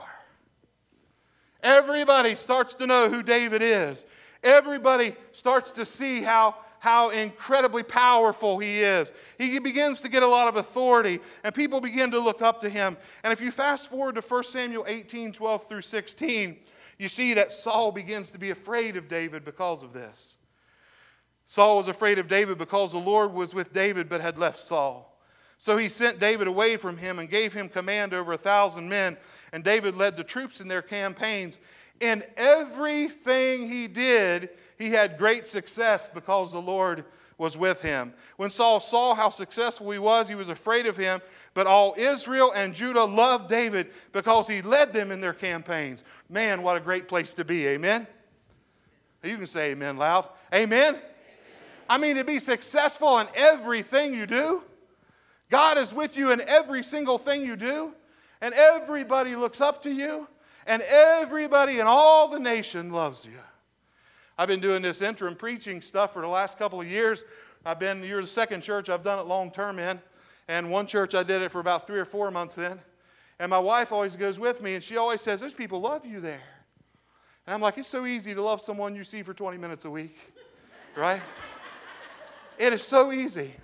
Everybody 1.64 2.36
starts 2.36 2.74
to 2.76 2.86
know 2.86 3.08
who 3.08 3.24
David 3.24 3.60
is. 3.60 4.06
Everybody 4.44 5.16
starts 5.32 5.72
to 5.72 5.84
see 5.84 6.22
how, 6.22 6.54
how 6.78 7.10
incredibly 7.10 7.82
powerful 7.82 8.60
he 8.60 8.78
is. 8.78 9.12
He 9.36 9.58
begins 9.58 10.00
to 10.02 10.08
get 10.08 10.22
a 10.22 10.28
lot 10.28 10.46
of 10.46 10.54
authority, 10.54 11.18
and 11.42 11.52
people 11.52 11.80
begin 11.80 12.12
to 12.12 12.20
look 12.20 12.40
up 12.40 12.60
to 12.60 12.68
him. 12.68 12.96
And 13.24 13.32
if 13.32 13.40
you 13.40 13.50
fast 13.50 13.90
forward 13.90 14.14
to 14.14 14.20
1 14.20 14.44
Samuel 14.44 14.84
18 14.86 15.32
12 15.32 15.68
through 15.68 15.82
16, 15.82 16.56
you 16.98 17.08
see 17.08 17.34
that 17.34 17.52
Saul 17.52 17.92
begins 17.92 18.30
to 18.30 18.38
be 18.38 18.50
afraid 18.50 18.96
of 18.96 19.08
David 19.08 19.44
because 19.44 19.82
of 19.82 19.92
this. 19.92 20.38
Saul 21.46 21.76
was 21.76 21.88
afraid 21.88 22.18
of 22.18 22.28
David 22.28 22.58
because 22.58 22.92
the 22.92 22.98
Lord 22.98 23.32
was 23.32 23.54
with 23.54 23.72
David 23.72 24.08
but 24.08 24.20
had 24.20 24.38
left 24.38 24.58
Saul. 24.58 25.16
So 25.58 25.76
he 25.76 25.88
sent 25.88 26.18
David 26.18 26.48
away 26.48 26.76
from 26.76 26.98
him 26.98 27.18
and 27.18 27.30
gave 27.30 27.52
him 27.52 27.68
command 27.68 28.12
over 28.12 28.32
a 28.32 28.38
thousand 28.38 28.88
men. 28.88 29.16
And 29.52 29.62
David 29.62 29.94
led 29.94 30.16
the 30.16 30.24
troops 30.24 30.60
in 30.60 30.68
their 30.68 30.82
campaigns. 30.82 31.58
In 32.00 32.22
everything 32.36 33.68
he 33.68 33.86
did, 33.86 34.50
he 34.78 34.90
had 34.90 35.18
great 35.18 35.46
success 35.46 36.08
because 36.12 36.52
the 36.52 36.60
Lord 36.60 37.04
was 37.38 37.56
with 37.56 37.82
him. 37.82 38.14
When 38.36 38.50
Saul 38.50 38.80
saw 38.80 39.14
how 39.14 39.28
successful 39.28 39.90
he 39.90 39.98
was, 39.98 40.28
he 40.28 40.34
was 40.34 40.48
afraid 40.48 40.86
of 40.86 40.96
him. 40.96 41.20
But 41.54 41.66
all 41.66 41.94
Israel 41.96 42.52
and 42.54 42.74
Judah 42.74 43.04
loved 43.04 43.48
David 43.48 43.88
because 44.12 44.48
he 44.48 44.62
led 44.62 44.92
them 44.92 45.10
in 45.10 45.20
their 45.20 45.34
campaigns. 45.34 46.02
Man, 46.30 46.62
what 46.62 46.76
a 46.76 46.80
great 46.80 47.08
place 47.08 47.34
to 47.34 47.44
be. 47.44 47.66
Amen? 47.68 48.06
You 49.22 49.36
can 49.36 49.46
say 49.46 49.72
amen 49.72 49.96
loud. 49.96 50.28
Amen? 50.54 50.96
I 51.88 51.98
mean, 51.98 52.16
to 52.16 52.24
be 52.24 52.38
successful 52.38 53.18
in 53.18 53.26
everything 53.34 54.14
you 54.14 54.26
do. 54.26 54.62
God 55.50 55.78
is 55.78 55.94
with 55.94 56.16
you 56.16 56.32
in 56.32 56.40
every 56.40 56.82
single 56.82 57.18
thing 57.18 57.42
you 57.42 57.54
do, 57.56 57.92
and 58.40 58.52
everybody 58.52 59.36
looks 59.36 59.60
up 59.60 59.82
to 59.82 59.92
you, 59.92 60.26
and 60.66 60.82
everybody 60.82 61.78
in 61.78 61.86
all 61.86 62.28
the 62.28 62.40
nation 62.40 62.90
loves 62.90 63.24
you. 63.24 63.38
I've 64.38 64.48
been 64.48 64.60
doing 64.60 64.82
this 64.82 65.00
interim 65.00 65.34
preaching 65.34 65.80
stuff 65.80 66.12
for 66.12 66.20
the 66.20 66.28
last 66.28 66.58
couple 66.58 66.80
of 66.80 66.90
years. 66.90 67.24
I've 67.64 67.78
been, 67.78 68.02
you're 68.02 68.20
the 68.20 68.26
second 68.26 68.62
church 68.62 68.90
I've 68.90 69.02
done 69.02 69.18
it 69.18 69.26
long 69.26 69.50
term 69.50 69.78
in, 69.78 70.00
and 70.46 70.70
one 70.70 70.86
church 70.86 71.14
I 71.14 71.22
did 71.22 71.42
it 71.42 71.50
for 71.50 71.60
about 71.60 71.86
three 71.86 71.98
or 71.98 72.04
four 72.04 72.30
months 72.30 72.58
in. 72.58 72.78
And 73.38 73.50
my 73.50 73.58
wife 73.58 73.92
always 73.92 74.14
goes 74.14 74.38
with 74.38 74.62
me, 74.62 74.74
and 74.74 74.82
she 74.82 74.96
always 74.96 75.22
says, 75.22 75.40
Those 75.40 75.54
people 75.54 75.80
love 75.80 76.04
you 76.04 76.20
there. 76.20 76.42
And 77.46 77.54
I'm 77.54 77.60
like, 77.60 77.78
It's 77.78 77.88
so 77.88 78.04
easy 78.04 78.34
to 78.34 78.42
love 78.42 78.60
someone 78.60 78.94
you 78.94 79.04
see 79.04 79.22
for 79.22 79.32
20 79.32 79.56
minutes 79.56 79.86
a 79.86 79.90
week, 79.90 80.16
right? 80.96 81.22
It 82.58 82.72
is 82.72 82.82
so 82.82 83.12
easy. 83.12 83.54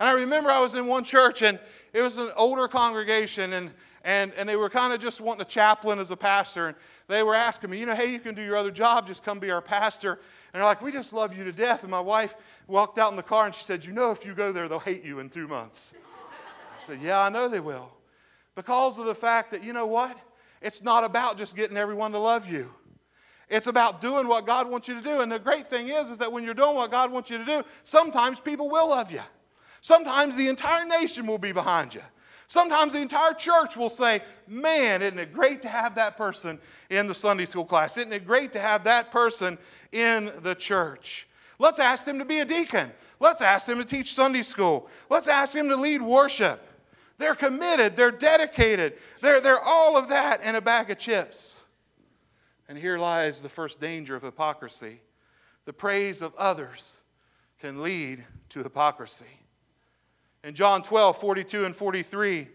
And 0.00 0.08
I 0.08 0.12
remember 0.12 0.50
I 0.50 0.60
was 0.60 0.74
in 0.74 0.86
one 0.86 1.04
church 1.04 1.42
and 1.42 1.58
it 1.92 2.02
was 2.02 2.18
an 2.18 2.30
older 2.36 2.68
congregation 2.68 3.52
and, 3.52 3.70
and, 4.04 4.32
and 4.34 4.48
they 4.48 4.56
were 4.56 4.70
kind 4.70 4.92
of 4.92 5.00
just 5.00 5.20
wanting 5.20 5.42
a 5.42 5.44
chaplain 5.44 5.98
as 5.98 6.10
a 6.10 6.16
pastor. 6.16 6.68
And 6.68 6.76
they 7.08 7.22
were 7.22 7.34
asking 7.34 7.70
me, 7.70 7.78
you 7.78 7.86
know, 7.86 7.94
hey, 7.94 8.12
you 8.12 8.18
can 8.18 8.34
do 8.34 8.42
your 8.42 8.56
other 8.56 8.70
job, 8.70 9.06
just 9.06 9.24
come 9.24 9.38
be 9.38 9.50
our 9.50 9.62
pastor. 9.62 10.12
And 10.12 10.60
they're 10.60 10.64
like, 10.64 10.82
we 10.82 10.92
just 10.92 11.12
love 11.12 11.36
you 11.36 11.44
to 11.44 11.52
death. 11.52 11.82
And 11.82 11.90
my 11.90 12.00
wife 12.00 12.36
walked 12.66 12.98
out 12.98 13.10
in 13.10 13.16
the 13.16 13.22
car 13.22 13.46
and 13.46 13.54
she 13.54 13.64
said, 13.64 13.84
you 13.84 13.92
know, 13.92 14.10
if 14.10 14.24
you 14.24 14.34
go 14.34 14.52
there, 14.52 14.68
they'll 14.68 14.78
hate 14.78 15.04
you 15.04 15.18
in 15.18 15.28
two 15.28 15.48
months. 15.48 15.94
I 16.76 16.82
said, 16.82 16.98
yeah, 17.02 17.20
I 17.20 17.28
know 17.28 17.48
they 17.48 17.60
will. 17.60 17.90
Because 18.54 18.98
of 18.98 19.06
the 19.06 19.14
fact 19.14 19.50
that, 19.50 19.62
you 19.62 19.72
know 19.72 19.86
what? 19.86 20.16
it's 20.60 20.82
not 20.82 21.04
about 21.04 21.38
just 21.38 21.56
getting 21.56 21.76
everyone 21.76 22.12
to 22.12 22.18
love 22.18 22.50
you. 22.50 22.72
It's 23.48 23.66
about 23.66 24.00
doing 24.00 24.28
what 24.28 24.46
God 24.46 24.68
wants 24.68 24.88
you 24.88 24.94
to 24.94 25.00
do. 25.00 25.20
And 25.20 25.32
the 25.32 25.38
great 25.38 25.66
thing 25.66 25.88
is, 25.88 26.10
is 26.10 26.18
that 26.18 26.30
when 26.30 26.44
you're 26.44 26.54
doing 26.54 26.74
what 26.74 26.90
God 26.90 27.10
wants 27.10 27.30
you 27.30 27.38
to 27.38 27.44
do, 27.44 27.62
sometimes 27.82 28.40
people 28.40 28.68
will 28.68 28.90
love 28.90 29.10
you. 29.10 29.22
Sometimes 29.80 30.36
the 30.36 30.48
entire 30.48 30.84
nation 30.84 31.26
will 31.26 31.38
be 31.38 31.52
behind 31.52 31.94
you. 31.94 32.02
Sometimes 32.48 32.94
the 32.94 33.00
entire 33.00 33.34
church 33.34 33.76
will 33.76 33.90
say, 33.90 34.22
Man, 34.46 35.02
isn't 35.02 35.18
it 35.18 35.32
great 35.32 35.62
to 35.62 35.68
have 35.68 35.94
that 35.96 36.16
person 36.16 36.58
in 36.88 37.06
the 37.06 37.14
Sunday 37.14 37.44
school 37.44 37.66
class? 37.66 37.98
Isn't 37.98 38.12
it 38.12 38.26
great 38.26 38.52
to 38.52 38.58
have 38.58 38.84
that 38.84 39.10
person 39.10 39.58
in 39.92 40.32
the 40.40 40.54
church? 40.54 41.28
Let's 41.58 41.78
ask 41.78 42.06
them 42.06 42.18
to 42.18 42.24
be 42.24 42.40
a 42.40 42.44
deacon. 42.46 42.90
Let's 43.20 43.42
ask 43.42 43.66
them 43.66 43.78
to 43.78 43.84
teach 43.84 44.14
Sunday 44.14 44.42
school. 44.42 44.88
Let's 45.10 45.28
ask 45.28 45.52
them 45.52 45.68
to 45.68 45.76
lead 45.76 46.00
worship. 46.00 46.64
They're 47.18 47.34
committed, 47.34 47.96
they're 47.96 48.12
dedicated, 48.12 48.94
they're, 49.20 49.40
they're 49.40 49.60
all 49.60 49.98
of 49.98 50.08
that 50.08 50.40
in 50.40 50.54
a 50.54 50.60
bag 50.60 50.90
of 50.90 50.98
chips. 50.98 51.66
And 52.68 52.78
here 52.78 52.96
lies 52.96 53.42
the 53.42 53.48
first 53.48 53.80
danger 53.80 54.14
of 54.14 54.22
hypocrisy. 54.22 55.00
The 55.64 55.72
praise 55.72 56.22
of 56.22 56.34
others 56.36 57.02
can 57.60 57.82
lead 57.82 58.24
to 58.50 58.62
hypocrisy. 58.62 59.47
In 60.44 60.54
John 60.54 60.82
12, 60.82 61.18
42 61.18 61.64
and 61.64 61.74
43, 61.74 62.48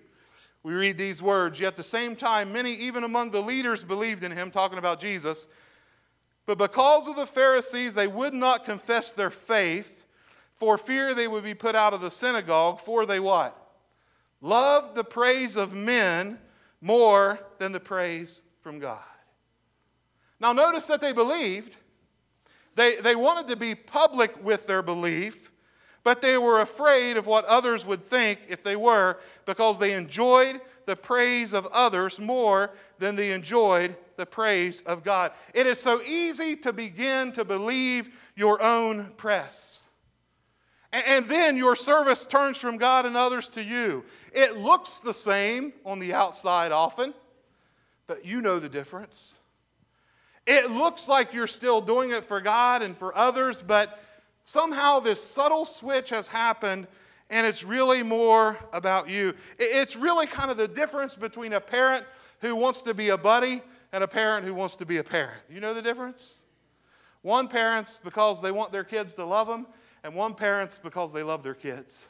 we 0.64 0.74
read 0.74 0.98
these 0.98 1.22
words 1.22 1.60
Yet 1.60 1.70
at 1.70 1.76
the 1.76 1.84
same 1.84 2.16
time, 2.16 2.54
many, 2.54 2.74
even 2.74 3.04
among 3.04 3.32
the 3.32 3.42
leaders, 3.42 3.84
believed 3.84 4.24
in 4.24 4.32
him, 4.32 4.52
talking 4.52 4.78
about 4.78 5.00
Jesus. 5.00 5.48
But 6.46 6.58
because 6.58 7.08
of 7.08 7.16
the 7.16 7.26
Pharisees, 7.26 7.96
they 7.96 8.08
would 8.08 8.34
not 8.34 8.66
confess 8.66 9.12
their 9.12 9.30
faith 9.30 10.06
for 10.54 10.78
fear 10.78 11.14
they 11.14 11.28
would 11.28 11.44
be 11.44 11.54
put 11.54 11.76
out 11.76 11.94
of 11.94 12.02
the 12.02 12.12
synagogue, 12.12 12.80
for 12.80 13.06
they 13.06 13.20
what? 13.20 13.60
Loved 14.40 14.96
the 14.96 15.04
praise 15.04 15.56
of 15.56 15.74
men 15.74 16.40
more 16.80 17.40
than 17.60 17.72
the 17.72 17.80
praise 17.80 18.44
from 18.62 18.80
God. 18.80 19.00
Now, 20.40 20.54
notice 20.54 20.88
that 20.88 21.02
they 21.02 21.14
believed. 21.14 21.78
They, 22.76 22.96
they 22.98 23.16
wanted 23.16 23.48
to 23.48 23.56
be 23.56 23.76
public 23.76 24.44
with 24.44 24.68
their 24.68 24.82
belief, 24.82 25.52
but 26.04 26.22
they 26.22 26.38
were 26.38 26.60
afraid 26.60 27.18
of 27.18 27.28
what 27.28 27.46
others 27.46 27.86
would 27.86 28.02
think 28.02 28.40
if 28.50 28.64
they 28.64 28.76
were 28.76 29.18
because 29.46 29.80
they 29.80 29.94
enjoyed 29.94 30.60
the 30.86 30.96
praise 30.96 31.54
of 31.54 31.66
others 31.68 32.20
more 32.20 32.72
than 33.00 33.16
they 33.16 33.32
enjoyed 33.32 33.96
the 34.18 34.26
praise 34.26 34.82
of 34.82 35.04
God. 35.04 35.32
It 35.54 35.66
is 35.66 35.80
so 35.80 36.02
easy 36.04 36.56
to 36.58 36.74
begin 36.74 37.32
to 37.34 37.46
believe 37.46 38.10
your 38.36 38.62
own 38.62 39.12
press. 39.18 39.90
And 40.92 41.26
then 41.26 41.58
your 41.58 41.76
service 41.76 42.26
turns 42.26 42.60
from 42.60 42.78
God 42.78 43.06
and 43.06 43.18
others 43.18 43.50
to 43.50 43.64
you. 43.64 44.04
It 44.32 44.58
looks 44.58 45.00
the 45.00 45.14
same 45.14 45.74
on 45.86 45.98
the 45.98 46.14
outside 46.14 46.72
often, 46.72 47.16
but 48.06 48.26
you 48.26 48.44
know 48.44 48.60
the 48.60 48.70
difference. 48.70 49.40
It 50.46 50.70
looks 50.70 51.08
like 51.08 51.34
you're 51.34 51.48
still 51.48 51.82
doing 51.82 52.12
it 52.12 52.26
for 52.26 52.42
God 52.42 52.82
and 52.84 52.96
for 52.96 53.16
others, 53.18 53.62
but 53.62 54.00
somehow 54.44 55.00
this 55.00 55.24
subtle 55.24 55.66
switch 55.66 56.10
has 56.10 56.28
happened 56.28 56.88
and 57.30 57.48
it's 57.48 57.64
really 57.64 58.04
more 58.04 58.58
about 58.74 59.10
you. 59.10 59.34
It's 59.58 59.96
really 59.96 60.28
kind 60.28 60.52
of 60.52 60.58
the 60.58 60.68
difference 60.68 61.16
between 61.16 61.54
a 61.54 61.62
parent 61.62 62.06
who 62.42 62.56
wants 62.56 62.82
to 62.84 62.94
be 62.94 63.10
a 63.10 63.18
buddy 63.18 63.62
and 63.92 64.04
a 64.04 64.08
parent 64.08 64.46
who 64.46 64.54
wants 64.54 64.76
to 64.78 64.86
be 64.86 64.98
a 64.98 65.04
parent. 65.04 65.42
You 65.50 65.60
know 65.60 65.74
the 65.74 65.82
difference? 65.82 66.46
One 67.22 67.48
parent's 67.48 67.98
because 67.98 68.42
they 68.42 68.52
want 68.52 68.72
their 68.72 68.84
kids 68.84 69.14
to 69.16 69.26
love 69.26 69.48
them, 69.48 69.66
and 70.04 70.14
one 70.14 70.36
parent's 70.36 70.78
because 70.78 71.14
they 71.14 71.24
love 71.24 71.42
their 71.42 71.54
kids. 71.54 72.06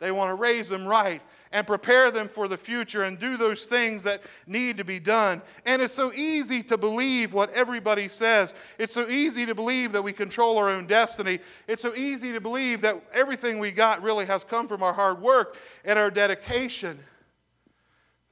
They 0.00 0.10
want 0.10 0.30
to 0.30 0.34
raise 0.34 0.68
them 0.68 0.86
right 0.86 1.22
and 1.52 1.66
prepare 1.66 2.10
them 2.10 2.28
for 2.28 2.48
the 2.48 2.56
future 2.56 3.02
and 3.02 3.18
do 3.18 3.36
those 3.36 3.66
things 3.66 4.02
that 4.02 4.22
need 4.46 4.76
to 4.76 4.84
be 4.84 5.00
done. 5.00 5.42
And 5.64 5.80
it's 5.80 5.92
so 5.92 6.12
easy 6.12 6.62
to 6.64 6.76
believe 6.76 7.32
what 7.32 7.52
everybody 7.52 8.08
says. 8.08 8.54
It's 8.78 8.92
so 8.92 9.08
easy 9.08 9.46
to 9.46 9.54
believe 9.54 9.92
that 9.92 10.02
we 10.02 10.12
control 10.12 10.58
our 10.58 10.68
own 10.68 10.86
destiny. 10.86 11.38
It's 11.66 11.82
so 11.82 11.94
easy 11.94 12.32
to 12.32 12.40
believe 12.40 12.80
that 12.82 13.00
everything 13.12 13.58
we 13.58 13.70
got 13.70 14.02
really 14.02 14.26
has 14.26 14.44
come 14.44 14.68
from 14.68 14.82
our 14.82 14.92
hard 14.92 15.20
work 15.20 15.56
and 15.84 15.98
our 15.98 16.10
dedication. 16.10 16.98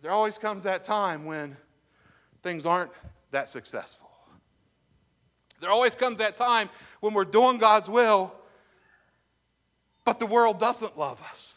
There 0.02 0.10
always 0.10 0.38
comes 0.38 0.64
that 0.64 0.84
time 0.84 1.24
when 1.24 1.56
things 2.42 2.66
aren't 2.66 2.90
that 3.30 3.48
successful. 3.48 4.10
There 5.60 5.70
always 5.70 5.96
comes 5.96 6.18
that 6.18 6.36
time 6.36 6.68
when 7.00 7.14
we're 7.14 7.24
doing 7.24 7.58
God's 7.58 7.88
will, 7.88 8.34
but 10.04 10.18
the 10.18 10.26
world 10.26 10.60
doesn't 10.60 10.98
love 10.98 11.22
us. 11.30 11.55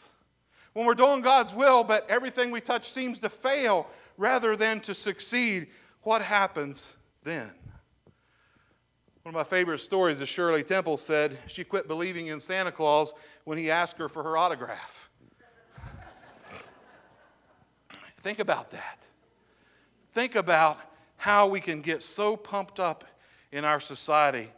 When 0.72 0.86
we're 0.86 0.94
doing 0.94 1.20
God's 1.20 1.52
will, 1.52 1.82
but 1.82 2.08
everything 2.08 2.50
we 2.50 2.60
touch 2.60 2.88
seems 2.88 3.18
to 3.20 3.28
fail 3.28 3.88
rather 4.16 4.54
than 4.54 4.80
to 4.80 4.94
succeed, 4.94 5.68
what 6.02 6.22
happens 6.22 6.94
then? 7.22 7.50
One 9.22 9.34
of 9.34 9.34
my 9.34 9.44
favorite 9.44 9.80
stories 9.80 10.20
is 10.20 10.28
Shirley 10.28 10.62
Temple 10.62 10.96
said 10.96 11.36
she 11.46 11.64
quit 11.64 11.88
believing 11.88 12.28
in 12.28 12.40
Santa 12.40 12.72
Claus 12.72 13.14
when 13.44 13.58
he 13.58 13.70
asked 13.70 13.98
her 13.98 14.08
for 14.08 14.22
her 14.22 14.36
autograph. 14.36 15.10
Think 18.20 18.38
about 18.38 18.70
that. 18.70 19.08
Think 20.12 20.36
about 20.36 20.78
how 21.16 21.46
we 21.46 21.60
can 21.60 21.82
get 21.82 22.02
so 22.02 22.36
pumped 22.36 22.80
up 22.80 23.04
in 23.52 23.64
our 23.64 23.78
society. 23.78 24.48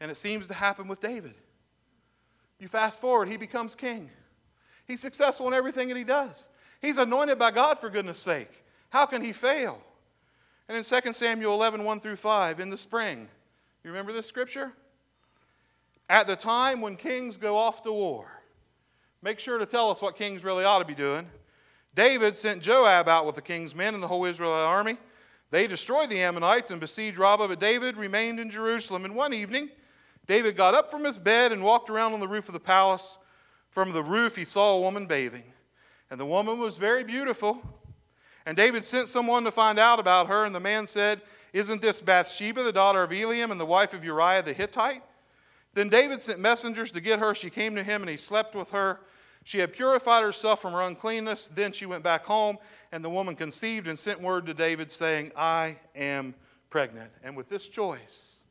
And 0.00 0.10
it 0.10 0.16
seems 0.16 0.46
to 0.48 0.54
happen 0.54 0.86
with 0.86 1.00
David. 1.00 1.34
You 2.60 2.68
fast 2.68 3.00
forward, 3.00 3.28
he 3.28 3.36
becomes 3.36 3.74
king. 3.74 4.08
He's 4.92 5.00
successful 5.00 5.48
in 5.48 5.54
everything 5.54 5.88
that 5.88 5.96
he 5.96 6.04
does. 6.04 6.50
He's 6.82 6.98
anointed 6.98 7.38
by 7.38 7.50
God, 7.50 7.78
for 7.78 7.88
goodness 7.88 8.18
sake. 8.18 8.62
How 8.90 9.06
can 9.06 9.24
he 9.24 9.32
fail? 9.32 9.80
And 10.68 10.76
in 10.76 10.84
2 10.84 11.14
Samuel 11.14 11.54
11, 11.54 11.82
1 11.82 12.00
through 12.00 12.16
5, 12.16 12.60
in 12.60 12.68
the 12.68 12.76
spring, 12.76 13.26
you 13.82 13.90
remember 13.90 14.12
this 14.12 14.26
scripture? 14.26 14.74
At 16.10 16.26
the 16.26 16.36
time 16.36 16.82
when 16.82 16.96
kings 16.96 17.38
go 17.38 17.56
off 17.56 17.82
to 17.84 17.92
war, 17.92 18.42
make 19.22 19.38
sure 19.38 19.56
to 19.56 19.64
tell 19.64 19.90
us 19.90 20.02
what 20.02 20.14
kings 20.14 20.44
really 20.44 20.62
ought 20.62 20.80
to 20.80 20.84
be 20.84 20.94
doing. 20.94 21.26
David 21.94 22.36
sent 22.36 22.60
Joab 22.60 23.08
out 23.08 23.24
with 23.24 23.36
the 23.36 23.40
king's 23.40 23.74
men 23.74 23.94
and 23.94 24.02
the 24.02 24.08
whole 24.08 24.26
Israelite 24.26 24.68
army. 24.68 24.98
They 25.50 25.66
destroyed 25.66 26.10
the 26.10 26.20
Ammonites 26.20 26.70
and 26.70 26.78
besieged 26.78 27.16
Rabbah, 27.16 27.48
but 27.48 27.58
David 27.58 27.96
remained 27.96 28.38
in 28.38 28.50
Jerusalem. 28.50 29.06
And 29.06 29.14
one 29.14 29.32
evening, 29.32 29.70
David 30.26 30.54
got 30.54 30.74
up 30.74 30.90
from 30.90 31.04
his 31.04 31.16
bed 31.16 31.50
and 31.50 31.64
walked 31.64 31.88
around 31.88 32.12
on 32.12 32.20
the 32.20 32.28
roof 32.28 32.46
of 32.50 32.52
the 32.52 32.60
palace. 32.60 33.16
From 33.72 33.92
the 33.92 34.02
roof, 34.02 34.36
he 34.36 34.44
saw 34.44 34.76
a 34.76 34.80
woman 34.80 35.06
bathing, 35.06 35.44
and 36.10 36.20
the 36.20 36.26
woman 36.26 36.58
was 36.58 36.76
very 36.76 37.04
beautiful. 37.04 37.60
And 38.44 38.54
David 38.54 38.84
sent 38.84 39.08
someone 39.08 39.44
to 39.44 39.50
find 39.50 39.78
out 39.78 39.98
about 39.98 40.28
her, 40.28 40.44
and 40.44 40.54
the 40.54 40.60
man 40.60 40.86
said, 40.86 41.22
Isn't 41.54 41.80
this 41.80 42.02
Bathsheba, 42.02 42.62
the 42.62 42.72
daughter 42.72 43.02
of 43.02 43.10
Eliam, 43.10 43.50
and 43.50 43.58
the 43.58 43.66
wife 43.66 43.94
of 43.94 44.04
Uriah 44.04 44.42
the 44.42 44.52
Hittite? 44.52 45.02
Then 45.72 45.88
David 45.88 46.20
sent 46.20 46.38
messengers 46.38 46.92
to 46.92 47.00
get 47.00 47.18
her. 47.18 47.34
She 47.34 47.48
came 47.48 47.74
to 47.76 47.82
him, 47.82 48.02
and 48.02 48.10
he 48.10 48.18
slept 48.18 48.54
with 48.54 48.72
her. 48.72 49.00
She 49.42 49.58
had 49.58 49.72
purified 49.72 50.22
herself 50.22 50.60
from 50.60 50.74
her 50.74 50.82
uncleanness. 50.82 51.48
Then 51.48 51.72
she 51.72 51.86
went 51.86 52.04
back 52.04 52.26
home, 52.26 52.58
and 52.92 53.02
the 53.02 53.08
woman 53.08 53.34
conceived 53.34 53.88
and 53.88 53.98
sent 53.98 54.20
word 54.20 54.44
to 54.46 54.54
David, 54.54 54.90
saying, 54.90 55.32
I 55.34 55.78
am 55.96 56.34
pregnant. 56.68 57.10
And 57.24 57.38
with 57.38 57.48
this 57.48 57.68
choice, 57.68 58.44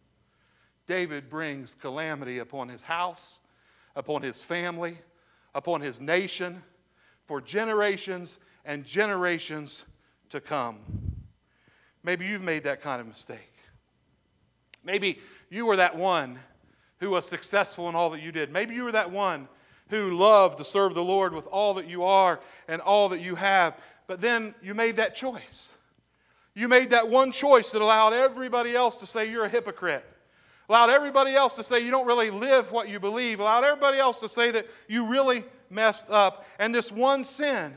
David 0.88 1.30
brings 1.30 1.76
calamity 1.76 2.40
upon 2.40 2.70
his 2.70 2.82
house, 2.82 3.42
upon 3.96 4.24
his 4.24 4.42
family, 4.42 4.98
upon 5.54 5.82
his 5.82 6.00
nation 6.00 6.62
for 7.26 7.42
generations 7.42 8.40
and 8.66 8.86
generations 8.86 9.86
to 10.30 10.40
come. 10.40 10.78
Maybe 12.04 12.26
you've 12.26 12.44
made 12.44 12.64
that 12.64 12.82
kind 12.82 13.02
of 13.02 13.08
mistake. 13.08 13.54
Maybe 14.84 15.20
you 15.50 15.66
were 15.66 15.76
that 15.76 15.96
one 15.96 16.40
who 17.00 17.12
was 17.12 17.28
successful 17.28 17.90
in 17.90 17.96
all 17.96 18.10
that 18.12 18.22
you 18.22 18.32
did. 18.32 18.52
Maybe 18.52 18.76
you 18.76 18.86
were 18.86 18.92
that 18.92 19.12
one 19.12 19.48
who 19.90 20.12
loved 20.12 20.58
to 20.58 20.64
serve 20.64 20.94
the 20.94 21.04
Lord 21.04 21.34
with 21.34 21.48
all 21.48 21.74
that 21.76 21.88
you 21.88 22.04
are 22.04 22.40
and 22.68 22.82
all 22.82 23.10
that 23.10 23.20
you 23.20 23.36
have. 23.36 23.78
But 24.08 24.22
then 24.22 24.56
you 24.62 24.74
made 24.74 24.96
that 24.96 25.16
choice. 25.16 25.78
You 26.54 26.68
made 26.68 26.90
that 26.90 27.10
one 27.10 27.32
choice 27.32 27.72
that 27.72 27.82
allowed 27.82 28.14
everybody 28.14 28.76
else 28.76 28.98
to 28.98 29.06
say 29.06 29.30
you're 29.30 29.46
a 29.46 29.50
hypocrite. 29.50 30.06
Allowed 30.72 30.90
everybody 30.90 31.36
else 31.36 31.58
to 31.58 31.64
say 31.64 31.84
you 31.84 31.92
don't 31.92 32.08
really 32.08 32.30
live 32.30 32.72
what 32.72 32.88
you 32.88 32.98
believe. 32.98 33.42
Allowed 33.42 33.66
everybody 33.66 33.98
else 33.98 34.22
to 34.22 34.30
say 34.30 34.52
that 34.52 34.68
you 34.88 35.06
really 35.06 35.44
messed 35.70 36.10
up. 36.10 36.46
And 36.60 36.74
this 36.74 36.94
one 36.94 37.26
sin 37.26 37.74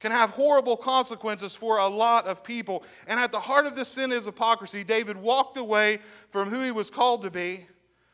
can 0.00 0.10
have 0.10 0.30
horrible 0.30 0.76
consequences 0.76 1.54
for 1.54 1.78
a 1.78 1.86
lot 1.86 2.26
of 2.26 2.42
people. 2.42 2.82
And 3.06 3.20
at 3.20 3.30
the 3.30 3.38
heart 3.38 3.66
of 3.66 3.76
this 3.76 3.86
sin 3.86 4.10
is 4.10 4.24
hypocrisy. 4.24 4.82
David 4.82 5.16
walked 5.16 5.56
away 5.56 6.00
from 6.30 6.50
who 6.50 6.60
he 6.60 6.72
was 6.72 6.90
called 6.90 7.22
to 7.22 7.30
be, 7.30 7.68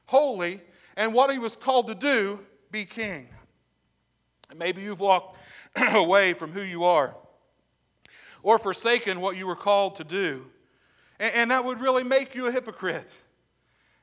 holy, 0.04 0.61
and 0.98 1.14
what 1.14 1.33
he 1.33 1.38
was 1.38 1.56
called 1.56 1.87
to 1.87 1.94
do, 1.94 2.40
be 2.70 2.85
king. 2.85 3.26
And 4.50 4.59
maybe 4.59 4.83
you've 4.83 5.00
walked 5.00 5.38
away 5.94 6.35
from 6.35 6.52
who 6.52 6.61
you 6.61 6.85
are 6.85 7.16
or 8.42 8.59
forsaken 8.59 9.22
what 9.22 9.38
you 9.38 9.46
were 9.46 9.56
called 9.56 9.94
to 9.94 10.04
do. 10.04 10.44
And, 11.18 11.35
and 11.35 11.50
that 11.52 11.64
would 11.64 11.80
really 11.80 12.04
make 12.04 12.35
you 12.35 12.48
a 12.48 12.52
hypocrite. 12.52 13.18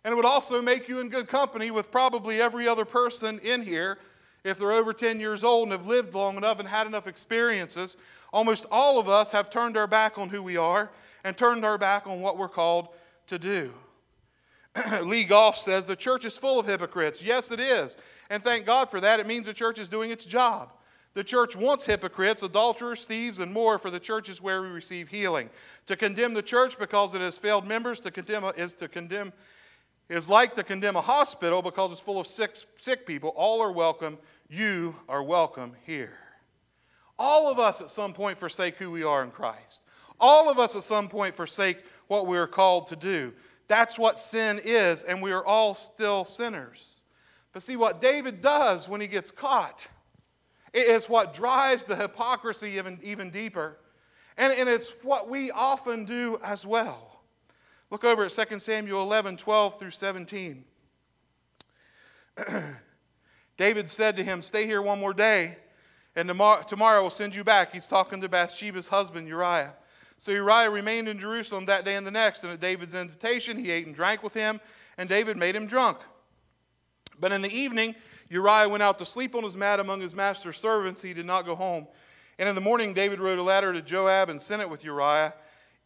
And 0.07 0.13
it 0.13 0.15
would 0.15 0.25
also 0.25 0.61
make 0.61 0.87
you 0.87 1.01
in 1.01 1.09
good 1.09 1.27
company 1.27 1.69
with 1.69 1.91
probably 1.91 2.39
every 2.39 2.65
other 2.65 2.85
person 2.85 3.39
in 3.39 3.61
here 3.61 3.97
if 4.45 4.57
they're 4.57 4.71
over 4.71 4.93
10 4.93 5.19
years 5.19 5.43
old 5.43 5.63
and 5.63 5.73
have 5.73 5.85
lived 5.85 6.13
long 6.13 6.37
enough 6.37 6.59
and 6.59 6.67
had 6.69 6.87
enough 6.87 7.07
experiences, 7.07 7.97
almost 8.31 8.65
all 8.71 8.99
of 8.99 9.09
us 9.09 9.33
have 9.33 9.49
turned 9.49 9.75
our 9.75 9.85
back 9.85 10.17
on 10.17 10.29
who 10.29 10.41
we 10.41 10.55
are 10.55 10.89
and 11.25 11.35
turned 11.35 11.65
our 11.65 11.77
back 11.77 12.07
on 12.07 12.21
what 12.21 12.37
we're 12.37 12.47
called 12.47 12.87
to 13.27 13.37
do. 13.37 13.73
Lee 15.03 15.25
Goff 15.25 15.57
says 15.57 15.85
the 15.85 15.93
church 15.93 16.23
is 16.23 16.37
full 16.37 16.57
of 16.57 16.67
hypocrites. 16.67 17.21
Yes, 17.21 17.51
it 17.51 17.59
is. 17.59 17.97
And 18.29 18.41
thank 18.41 18.65
God 18.65 18.89
for 18.89 19.01
that. 19.01 19.19
It 19.19 19.27
means 19.27 19.45
the 19.45 19.53
church 19.53 19.77
is 19.77 19.89
doing 19.89 20.09
its 20.09 20.25
job. 20.25 20.71
The 21.15 21.23
church 21.25 21.57
wants 21.57 21.85
hypocrites, 21.85 22.43
adulterers, 22.43 23.03
thieves, 23.03 23.39
and 23.39 23.51
more, 23.51 23.77
for 23.77 23.89
the 23.89 23.99
church 23.99 24.29
is 24.29 24.41
where 24.41 24.61
we 24.61 24.69
receive 24.69 25.09
healing. 25.09 25.49
To 25.87 25.97
condemn 25.97 26.33
the 26.33 26.41
church 26.41 26.79
because 26.79 27.13
it 27.13 27.19
has 27.19 27.37
failed 27.37 27.67
members 27.67 27.99
to 27.99 28.11
condemn 28.11 28.45
is 28.55 28.73
to 28.75 28.87
condemn 28.87 29.33
is 30.09 30.29
like 30.29 30.55
to 30.55 30.63
condemn 30.63 30.95
a 30.95 31.01
hospital 31.01 31.61
because 31.61 31.91
it's 31.91 32.01
full 32.01 32.19
of 32.19 32.27
sick, 32.27 32.55
sick 32.77 33.05
people. 33.05 33.29
All 33.35 33.61
are 33.61 33.71
welcome. 33.71 34.17
You 34.49 34.95
are 35.09 35.23
welcome 35.23 35.73
here. 35.85 36.17
All 37.19 37.51
of 37.51 37.59
us 37.59 37.81
at 37.81 37.89
some 37.89 38.13
point 38.13 38.39
forsake 38.39 38.77
who 38.77 38.91
we 38.91 39.03
are 39.03 39.23
in 39.23 39.31
Christ. 39.31 39.83
All 40.19 40.49
of 40.49 40.59
us 40.59 40.75
at 40.75 40.83
some 40.83 41.09
point 41.09 41.35
forsake 41.35 41.83
what 42.07 42.27
we 42.27 42.37
are 42.37 42.47
called 42.47 42.87
to 42.87 42.95
do. 42.95 43.33
That's 43.67 43.99
what 43.99 44.17
sin 44.17 44.61
is, 44.63 45.03
and 45.03 45.21
we 45.21 45.31
are 45.31 45.45
all 45.45 45.73
still 45.73 46.23
sinners. 46.23 47.01
But 47.51 47.63
see, 47.63 47.75
what 47.75 47.99
David 47.99 48.41
does 48.41 48.87
when 48.87 49.01
he 49.01 49.07
gets 49.07 49.31
caught 49.31 49.87
is 50.73 51.09
what 51.09 51.33
drives 51.33 51.85
the 51.85 51.95
hypocrisy 51.95 52.77
even, 52.77 52.99
even 53.03 53.29
deeper. 53.29 53.77
And, 54.37 54.53
and 54.53 54.69
it's 54.69 54.91
what 55.01 55.29
we 55.29 55.51
often 55.51 56.05
do 56.05 56.39
as 56.43 56.65
well. 56.65 57.16
Look 57.89 58.03
over 58.03 58.25
at 58.25 58.31
2 58.31 58.59
Samuel 58.59 59.01
11 59.01 59.37
12 59.37 59.79
through 59.79 59.91
17. 59.91 60.65
David 63.57 63.89
said 63.89 64.17
to 64.17 64.23
him, 64.23 64.41
Stay 64.41 64.65
here 64.65 64.81
one 64.81 64.99
more 64.99 65.13
day, 65.13 65.57
and 66.15 66.27
tomorrow, 66.27 66.63
tomorrow 66.63 66.99
I 66.99 67.01
will 67.01 67.09
send 67.09 67.35
you 67.35 67.43
back. 67.43 67.73
He's 67.73 67.87
talking 67.87 68.21
to 68.21 68.29
Bathsheba's 68.29 68.89
husband, 68.89 69.27
Uriah. 69.27 69.73
So 70.19 70.31
Uriah 70.31 70.69
remained 70.69 71.07
in 71.07 71.19
Jerusalem 71.19 71.65
that 71.65 71.85
day 71.85 71.95
and 71.95 72.05
the 72.05 72.11
next, 72.11 72.43
and 72.43 72.51
at 72.51 72.59
David's 72.59 72.93
invitation, 72.93 73.57
he 73.57 73.71
ate 73.71 73.85
and 73.85 73.95
drank 73.95 74.23
with 74.23 74.33
him, 74.33 74.59
and 74.97 75.07
David 75.07 75.37
made 75.37 75.55
him 75.55 75.67
drunk. 75.67 75.99
But 77.19 77.31
in 77.31 77.41
the 77.41 77.55
evening, 77.55 77.95
Uriah 78.29 78.67
went 78.67 78.83
out 78.83 78.99
to 78.99 79.05
sleep 79.05 79.33
on 79.33 79.43
his 79.43 79.55
mat 79.55 79.79
among 79.79 80.01
his 80.01 80.13
master's 80.13 80.57
servants. 80.57 81.01
He 81.01 81.13
did 81.13 81.25
not 81.25 81.45
go 81.45 81.55
home. 81.55 81.87
And 82.37 82.49
in 82.49 82.55
the 82.55 82.61
morning, 82.61 82.93
David 82.93 83.19
wrote 83.19 83.39
a 83.39 83.43
letter 83.43 83.73
to 83.73 83.81
Joab 83.81 84.29
and 84.29 84.39
sent 84.39 84.61
it 84.61 84.69
with 84.69 84.83
Uriah. 84.83 85.33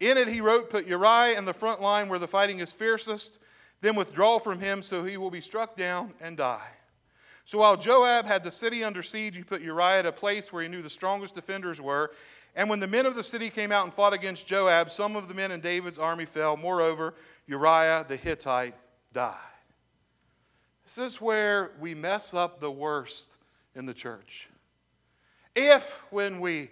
In 0.01 0.17
it, 0.17 0.27
he 0.27 0.41
wrote, 0.41 0.69
Put 0.69 0.85
Uriah 0.85 1.37
in 1.37 1.45
the 1.45 1.53
front 1.53 1.81
line 1.81 2.09
where 2.09 2.19
the 2.19 2.27
fighting 2.27 2.59
is 2.59 2.73
fiercest, 2.73 3.39
then 3.79 3.95
withdraw 3.95 4.37
from 4.37 4.59
him 4.59 4.81
so 4.81 5.05
he 5.05 5.15
will 5.15 5.31
be 5.31 5.39
struck 5.39 5.77
down 5.77 6.13
and 6.19 6.35
die. 6.35 6.67
So 7.45 7.59
while 7.59 7.77
Joab 7.77 8.25
had 8.25 8.43
the 8.43 8.51
city 8.51 8.83
under 8.83 9.01
siege, 9.01 9.37
he 9.37 9.43
put 9.43 9.61
Uriah 9.61 9.99
at 9.99 10.05
a 10.05 10.11
place 10.11 10.51
where 10.51 10.61
he 10.61 10.67
knew 10.67 10.81
the 10.81 10.89
strongest 10.89 11.35
defenders 11.35 11.79
were 11.79 12.11
and 12.55 12.69
when 12.69 12.79
the 12.79 12.87
men 12.87 13.05
of 13.05 13.15
the 13.15 13.23
city 13.23 13.49
came 13.49 13.71
out 13.71 13.85
and 13.85 13.93
fought 13.93 14.13
against 14.13 14.47
Joab, 14.47 14.91
some 14.91 15.15
of 15.15 15.27
the 15.27 15.33
men 15.33 15.51
in 15.51 15.61
David's 15.61 15.97
army 15.97 16.25
fell. 16.25 16.57
Moreover, 16.57 17.13
Uriah 17.47 18.05
the 18.07 18.17
Hittite 18.17 18.75
died. 19.13 19.35
This 20.83 20.97
is 20.97 21.21
where 21.21 21.71
we 21.79 21.95
mess 21.95 22.33
up 22.33 22.59
the 22.59 22.71
worst 22.71 23.37
in 23.73 23.85
the 23.85 23.93
church. 23.93 24.49
If, 25.55 26.01
when 26.11 26.41
we 26.41 26.71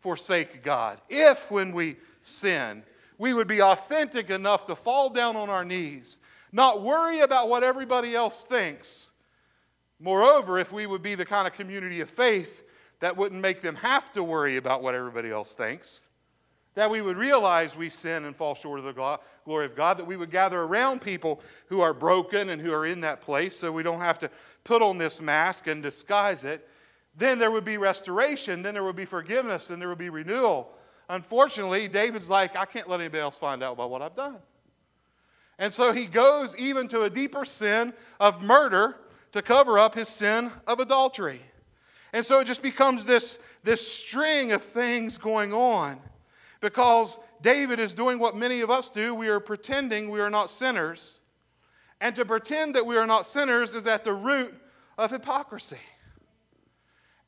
forsake 0.00 0.62
God, 0.62 1.00
if, 1.08 1.50
when 1.50 1.72
we 1.72 1.96
sin, 2.20 2.82
we 3.18 3.32
would 3.34 3.48
be 3.48 3.62
authentic 3.62 4.30
enough 4.30 4.66
to 4.66 4.74
fall 4.74 5.10
down 5.10 5.36
on 5.36 5.50
our 5.50 5.64
knees, 5.64 6.20
not 6.52 6.82
worry 6.82 7.20
about 7.20 7.48
what 7.48 7.62
everybody 7.62 8.14
else 8.14 8.44
thinks. 8.44 9.12
Moreover, 10.00 10.58
if 10.58 10.72
we 10.72 10.86
would 10.86 11.02
be 11.02 11.14
the 11.14 11.26
kind 11.26 11.46
of 11.46 11.52
community 11.52 12.00
of 12.00 12.08
faith 12.08 12.64
that 13.00 13.16
wouldn't 13.16 13.40
make 13.40 13.60
them 13.60 13.76
have 13.76 14.12
to 14.12 14.22
worry 14.22 14.56
about 14.56 14.82
what 14.82 14.94
everybody 14.94 15.30
else 15.30 15.54
thinks. 15.54 16.06
That 16.74 16.90
we 16.90 17.02
would 17.02 17.16
realize 17.16 17.74
we 17.74 17.90
sin 17.90 18.24
and 18.24 18.36
fall 18.36 18.54
short 18.54 18.78
of 18.78 18.84
the 18.84 19.18
glory 19.44 19.66
of 19.66 19.74
God. 19.74 19.98
That 19.98 20.06
we 20.06 20.16
would 20.16 20.30
gather 20.30 20.60
around 20.60 21.00
people 21.00 21.40
who 21.66 21.80
are 21.80 21.92
broken 21.92 22.50
and 22.50 22.60
who 22.60 22.72
are 22.72 22.86
in 22.86 23.00
that 23.00 23.20
place 23.20 23.56
so 23.56 23.72
we 23.72 23.82
don't 23.82 24.00
have 24.00 24.18
to 24.20 24.30
put 24.62 24.80
on 24.80 24.98
this 24.98 25.20
mask 25.20 25.66
and 25.66 25.82
disguise 25.82 26.44
it. 26.44 26.68
Then 27.20 27.38
there 27.38 27.50
would 27.50 27.64
be 27.64 27.76
restoration. 27.76 28.62
Then 28.62 28.72
there 28.72 28.82
would 28.82 28.96
be 28.96 29.04
forgiveness. 29.04 29.66
Then 29.66 29.78
there 29.78 29.90
would 29.90 29.98
be 29.98 30.08
renewal. 30.08 30.72
Unfortunately, 31.10 31.86
David's 31.86 32.30
like, 32.30 32.56
I 32.56 32.64
can't 32.64 32.88
let 32.88 32.98
anybody 32.98 33.20
else 33.20 33.38
find 33.38 33.62
out 33.62 33.74
about 33.74 33.90
what 33.90 34.00
I've 34.00 34.16
done. 34.16 34.38
And 35.58 35.70
so 35.70 35.92
he 35.92 36.06
goes 36.06 36.56
even 36.56 36.88
to 36.88 37.02
a 37.02 37.10
deeper 37.10 37.44
sin 37.44 37.92
of 38.18 38.42
murder 38.42 38.96
to 39.32 39.42
cover 39.42 39.78
up 39.78 39.94
his 39.94 40.08
sin 40.08 40.50
of 40.66 40.80
adultery. 40.80 41.42
And 42.14 42.24
so 42.24 42.40
it 42.40 42.46
just 42.46 42.62
becomes 42.62 43.04
this, 43.04 43.38
this 43.64 43.86
string 43.86 44.52
of 44.52 44.62
things 44.62 45.18
going 45.18 45.52
on 45.52 46.00
because 46.62 47.20
David 47.42 47.80
is 47.80 47.94
doing 47.94 48.18
what 48.18 48.34
many 48.34 48.62
of 48.62 48.70
us 48.70 48.88
do. 48.88 49.14
We 49.14 49.28
are 49.28 49.40
pretending 49.40 50.08
we 50.08 50.20
are 50.20 50.30
not 50.30 50.48
sinners. 50.48 51.20
And 52.00 52.16
to 52.16 52.24
pretend 52.24 52.76
that 52.76 52.86
we 52.86 52.96
are 52.96 53.06
not 53.06 53.26
sinners 53.26 53.74
is 53.74 53.86
at 53.86 54.04
the 54.04 54.14
root 54.14 54.54
of 54.96 55.10
hypocrisy. 55.10 55.80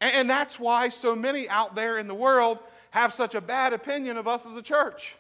And, 0.03 0.15
and 0.15 0.31
that's 0.31 0.59
why 0.59 0.91
so 0.91 1.15
many 1.15 1.49
out 1.49 1.75
there 1.75 1.97
in 1.97 2.09
the 2.09 2.15
world 2.15 2.59
have 2.91 3.15
such 3.15 3.35
a 3.35 3.41
bad 3.41 3.73
opinion 3.73 4.19
of 4.19 4.29
us 4.29 4.45
as 4.45 4.57
a 4.57 4.62
church. 4.62 5.17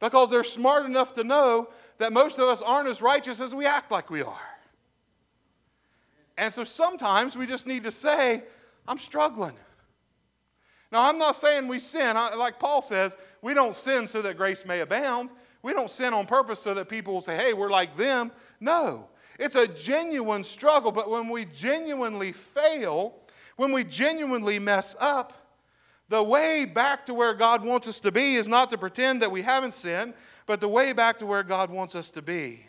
Because 0.00 0.30
they're 0.30 0.44
smart 0.44 0.86
enough 0.86 1.12
to 1.14 1.24
know 1.24 1.68
that 1.98 2.12
most 2.12 2.38
of 2.38 2.48
us 2.48 2.62
aren't 2.62 2.88
as 2.88 3.02
righteous 3.02 3.40
as 3.40 3.54
we 3.54 3.66
act 3.66 3.90
like 3.90 4.10
we 4.10 4.22
are. 4.22 4.40
And 6.38 6.52
so 6.52 6.64
sometimes 6.64 7.36
we 7.36 7.46
just 7.46 7.66
need 7.66 7.84
to 7.84 7.90
say, 7.90 8.42
I'm 8.86 8.98
struggling. 8.98 9.54
Now, 10.90 11.08
I'm 11.08 11.18
not 11.18 11.36
saying 11.36 11.68
we 11.68 11.78
sin. 11.78 12.16
I, 12.16 12.34
like 12.34 12.58
Paul 12.58 12.80
says, 12.80 13.16
we 13.42 13.52
don't 13.52 13.74
sin 13.74 14.06
so 14.06 14.22
that 14.22 14.38
grace 14.38 14.64
may 14.64 14.80
abound. 14.80 15.30
We 15.62 15.74
don't 15.74 15.90
sin 15.90 16.14
on 16.14 16.26
purpose 16.26 16.60
so 16.60 16.72
that 16.74 16.88
people 16.88 17.12
will 17.12 17.20
say, 17.20 17.36
hey, 17.36 17.52
we're 17.52 17.70
like 17.70 17.96
them. 17.96 18.30
No. 18.60 19.08
It's 19.38 19.56
a 19.56 19.68
genuine 19.68 20.44
struggle, 20.44 20.92
but 20.92 21.10
when 21.10 21.28
we 21.28 21.44
genuinely 21.44 22.32
fail, 22.32 23.16
when 23.58 23.72
we 23.72 23.82
genuinely 23.82 24.60
mess 24.60 24.94
up, 25.00 25.32
the 26.08 26.22
way 26.22 26.64
back 26.64 27.04
to 27.06 27.12
where 27.12 27.34
God 27.34 27.64
wants 27.64 27.88
us 27.88 27.98
to 28.00 28.12
be 28.12 28.36
is 28.36 28.48
not 28.48 28.70
to 28.70 28.78
pretend 28.78 29.20
that 29.20 29.32
we 29.32 29.42
haven't 29.42 29.74
sinned, 29.74 30.14
but 30.46 30.60
the 30.60 30.68
way 30.68 30.92
back 30.92 31.18
to 31.18 31.26
where 31.26 31.42
God 31.42 31.68
wants 31.68 31.96
us 31.96 32.12
to 32.12 32.22
be 32.22 32.64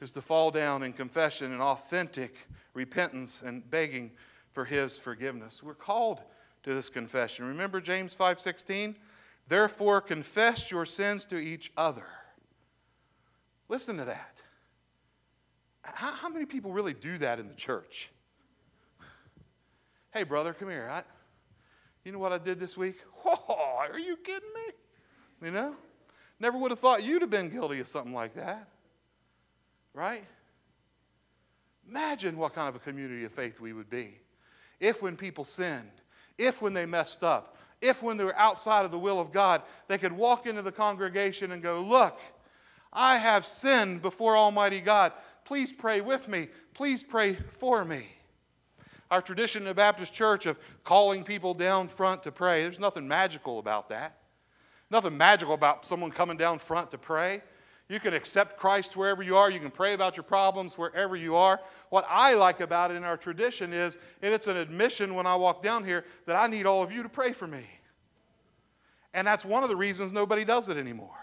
is 0.00 0.12
to 0.12 0.22
fall 0.22 0.52
down 0.52 0.84
in 0.84 0.92
confession 0.92 1.52
and 1.52 1.60
authentic 1.60 2.46
repentance 2.72 3.42
and 3.42 3.68
begging 3.68 4.12
for 4.52 4.64
his 4.64 4.96
forgiveness. 4.96 5.60
We're 5.60 5.74
called 5.74 6.22
to 6.62 6.72
this 6.72 6.88
confession. 6.88 7.46
Remember 7.46 7.80
James 7.80 8.14
5:16? 8.14 8.94
Therefore 9.48 10.00
confess 10.00 10.70
your 10.70 10.86
sins 10.86 11.24
to 11.26 11.36
each 11.36 11.72
other. 11.76 12.06
Listen 13.68 13.96
to 13.96 14.04
that. 14.04 14.40
How, 15.82 16.12
how 16.12 16.28
many 16.28 16.46
people 16.46 16.72
really 16.72 16.94
do 16.94 17.18
that 17.18 17.40
in 17.40 17.48
the 17.48 17.54
church? 17.54 18.12
Hey, 20.12 20.22
brother, 20.22 20.52
come 20.54 20.70
here. 20.70 20.88
I, 20.90 21.02
you 22.04 22.12
know 22.12 22.18
what 22.18 22.32
I 22.32 22.38
did 22.38 22.58
this 22.58 22.76
week? 22.76 22.96
Are 23.48 23.98
you 23.98 24.16
kidding 24.16 24.48
me? 24.54 25.46
You 25.46 25.50
know? 25.52 25.74
Never 26.38 26.58
would 26.58 26.70
have 26.70 26.78
thought 26.78 27.02
you'd 27.02 27.22
have 27.22 27.30
been 27.30 27.48
guilty 27.48 27.80
of 27.80 27.88
something 27.88 28.12
like 28.12 28.34
that. 28.34 28.68
Right? 29.94 30.24
Imagine 31.88 32.36
what 32.36 32.54
kind 32.54 32.68
of 32.68 32.76
a 32.76 32.78
community 32.78 33.24
of 33.24 33.32
faith 33.32 33.60
we 33.60 33.72
would 33.72 33.88
be 33.88 34.18
if 34.80 35.02
when 35.02 35.16
people 35.16 35.44
sinned, 35.44 35.90
if 36.36 36.60
when 36.60 36.74
they 36.74 36.84
messed 36.84 37.24
up, 37.24 37.56
if 37.80 38.02
when 38.02 38.16
they 38.16 38.24
were 38.24 38.36
outside 38.36 38.84
of 38.84 38.90
the 38.90 38.98
will 38.98 39.20
of 39.20 39.32
God, 39.32 39.62
they 39.88 39.98
could 39.98 40.12
walk 40.12 40.46
into 40.46 40.62
the 40.62 40.72
congregation 40.72 41.52
and 41.52 41.62
go, 41.62 41.80
Look, 41.80 42.20
I 42.92 43.18
have 43.18 43.44
sinned 43.44 44.02
before 44.02 44.36
Almighty 44.36 44.80
God. 44.80 45.12
Please 45.44 45.72
pray 45.72 46.00
with 46.00 46.28
me. 46.28 46.48
Please 46.74 47.02
pray 47.02 47.34
for 47.34 47.84
me. 47.84 48.08
Our 49.10 49.22
tradition 49.22 49.62
in 49.62 49.68
the 49.68 49.74
Baptist 49.74 50.14
church 50.14 50.46
of 50.46 50.58
calling 50.82 51.22
people 51.22 51.54
down 51.54 51.88
front 51.88 52.22
to 52.24 52.32
pray, 52.32 52.62
there's 52.62 52.80
nothing 52.80 53.06
magical 53.06 53.58
about 53.58 53.88
that. 53.90 54.18
Nothing 54.90 55.16
magical 55.16 55.54
about 55.54 55.84
someone 55.84 56.10
coming 56.10 56.36
down 56.36 56.58
front 56.58 56.90
to 56.92 56.98
pray. 56.98 57.42
You 57.88 58.00
can 58.00 58.14
accept 58.14 58.56
Christ 58.56 58.96
wherever 58.96 59.22
you 59.22 59.36
are. 59.36 59.50
You 59.50 59.60
can 59.60 59.70
pray 59.70 59.94
about 59.94 60.16
your 60.16 60.24
problems 60.24 60.76
wherever 60.76 61.14
you 61.14 61.36
are. 61.36 61.60
What 61.90 62.04
I 62.08 62.34
like 62.34 62.60
about 62.60 62.90
it 62.90 62.94
in 62.94 63.04
our 63.04 63.16
tradition 63.16 63.72
is, 63.72 63.96
and 64.22 64.34
it's 64.34 64.48
an 64.48 64.56
admission 64.56 65.14
when 65.14 65.26
I 65.26 65.36
walk 65.36 65.62
down 65.62 65.84
here, 65.84 66.04
that 66.26 66.36
I 66.36 66.48
need 66.48 66.66
all 66.66 66.82
of 66.82 66.90
you 66.90 67.04
to 67.04 67.08
pray 67.08 67.32
for 67.32 67.46
me. 67.46 67.64
And 69.14 69.26
that's 69.26 69.44
one 69.44 69.62
of 69.62 69.68
the 69.68 69.76
reasons 69.76 70.12
nobody 70.12 70.44
does 70.44 70.68
it 70.68 70.76
anymore. 70.76 71.16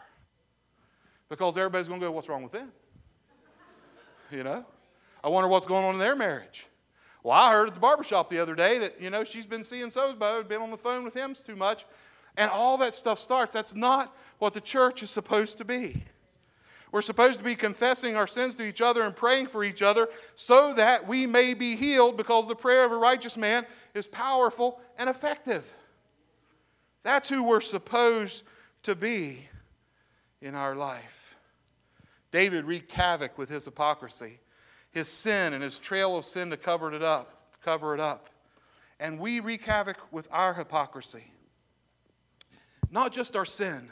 Because 1.28 1.58
everybody's 1.58 1.88
going 1.88 2.00
to 2.00 2.08
go, 2.08 2.12
What's 2.12 2.30
wrong 2.30 2.44
with 2.44 2.54
them? 2.54 2.72
You 4.32 4.44
know? 4.44 4.66
I 5.24 5.30
wonder 5.30 5.48
what's 5.48 5.66
going 5.66 5.86
on 5.86 5.94
in 5.94 6.00
their 6.00 6.16
marriage. 6.16 6.68
Well, 7.24 7.38
I 7.38 7.54
heard 7.54 7.70
at 7.70 7.74
the 7.74 7.80
barbershop 7.80 8.30
the 8.30 8.40
other 8.40 8.54
day 8.54 8.78
that, 8.80 9.02
you 9.02 9.10
know, 9.10 9.24
she's 9.24 9.46
been 9.46 9.64
seeing 9.64 9.90
so 9.90 10.14
been 10.14 10.62
on 10.62 10.72
the 10.72 10.78
phone 10.78 11.06
with 11.06 11.14
him 11.14 11.34
too 11.34 11.56
much. 11.56 11.86
And 12.36 12.52
all 12.52 12.78
that 12.80 12.94
stuff 12.94 13.18
starts. 13.18 13.54
That's 13.54 13.76
not 13.76 14.14
what 14.40 14.54
the 14.54 14.62
church 14.62 15.04
is 15.04 15.10
supposed 15.10 15.58
to 15.60 15.66
be. 15.66 16.04
We're 16.92 17.02
supposed 17.02 17.40
to 17.40 17.46
be 17.46 17.56
confessing 17.56 18.16
our 18.16 18.28
sins 18.28 18.56
to 18.58 18.64
each 18.64 18.82
other 18.82 19.02
and 19.04 19.16
praying 19.16 19.48
for 19.48 19.64
each 19.64 19.82
other 19.82 20.10
so 20.36 20.74
that 20.74 21.08
we 21.08 21.26
may 21.26 21.54
be 21.54 21.76
healed 21.76 22.18
because 22.18 22.48
the 22.48 22.56
prayer 22.56 22.86
of 22.86 22.92
a 22.92 22.98
righteous 22.98 23.38
man 23.38 23.66
is 23.94 24.06
powerful 24.06 24.80
and 25.00 25.10
effective. 25.10 25.74
That's 27.04 27.30
who 27.30 27.44
we're 27.44 27.62
supposed 27.62 28.44
to 28.84 28.96
be 28.96 29.48
in 30.42 30.54
our 30.54 30.76
life. 30.76 31.36
David 32.32 32.66
wreaked 32.66 32.92
havoc 32.92 33.38
with 33.38 33.50
his 33.50 33.66
hypocrisy, 33.66 34.40
his 34.94 35.08
sin 35.08 35.54
and 35.54 35.64
his 35.64 35.80
trail 35.80 36.16
of 36.16 36.24
sin 36.24 36.52
to 36.52 36.58
cover 36.58 36.94
it 36.94 37.04
up, 37.04 37.50
cover 37.64 37.94
it 37.94 38.00
up. 38.00 38.30
And 39.00 39.20
we 39.20 39.40
wreak 39.40 39.66
havoc 39.66 39.98
with 40.12 40.28
our 40.32 40.54
hypocrisy. 40.54 41.26
Not 42.92 43.12
just 43.12 43.36
our 43.36 43.44
sin. 43.44 43.90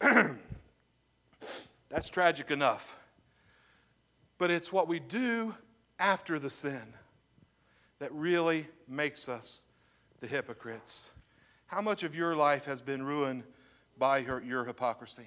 That's 1.90 2.08
tragic 2.08 2.52
enough. 2.52 2.96
But 4.38 4.50
it's 4.50 4.72
what 4.72 4.86
we 4.88 5.00
do 5.00 5.56
after 5.98 6.38
the 6.38 6.50
sin 6.50 6.94
that 7.98 8.12
really 8.12 8.68
makes 8.88 9.28
us 9.28 9.66
the 10.20 10.28
hypocrites. 10.28 11.10
How 11.66 11.80
much 11.80 12.04
of 12.04 12.14
your 12.14 12.36
life 12.36 12.64
has 12.64 12.80
been 12.80 13.02
ruined 13.02 13.42
by 13.98 14.18
your, 14.18 14.40
your 14.42 14.64
hypocrisy? 14.64 15.26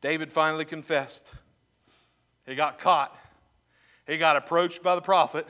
David 0.00 0.32
finally 0.32 0.64
confessed. 0.64 1.32
He 2.48 2.54
got 2.54 2.78
caught. 2.78 3.14
He 4.06 4.16
got 4.16 4.36
approached 4.36 4.82
by 4.82 4.94
the 4.94 5.02
prophet, 5.02 5.46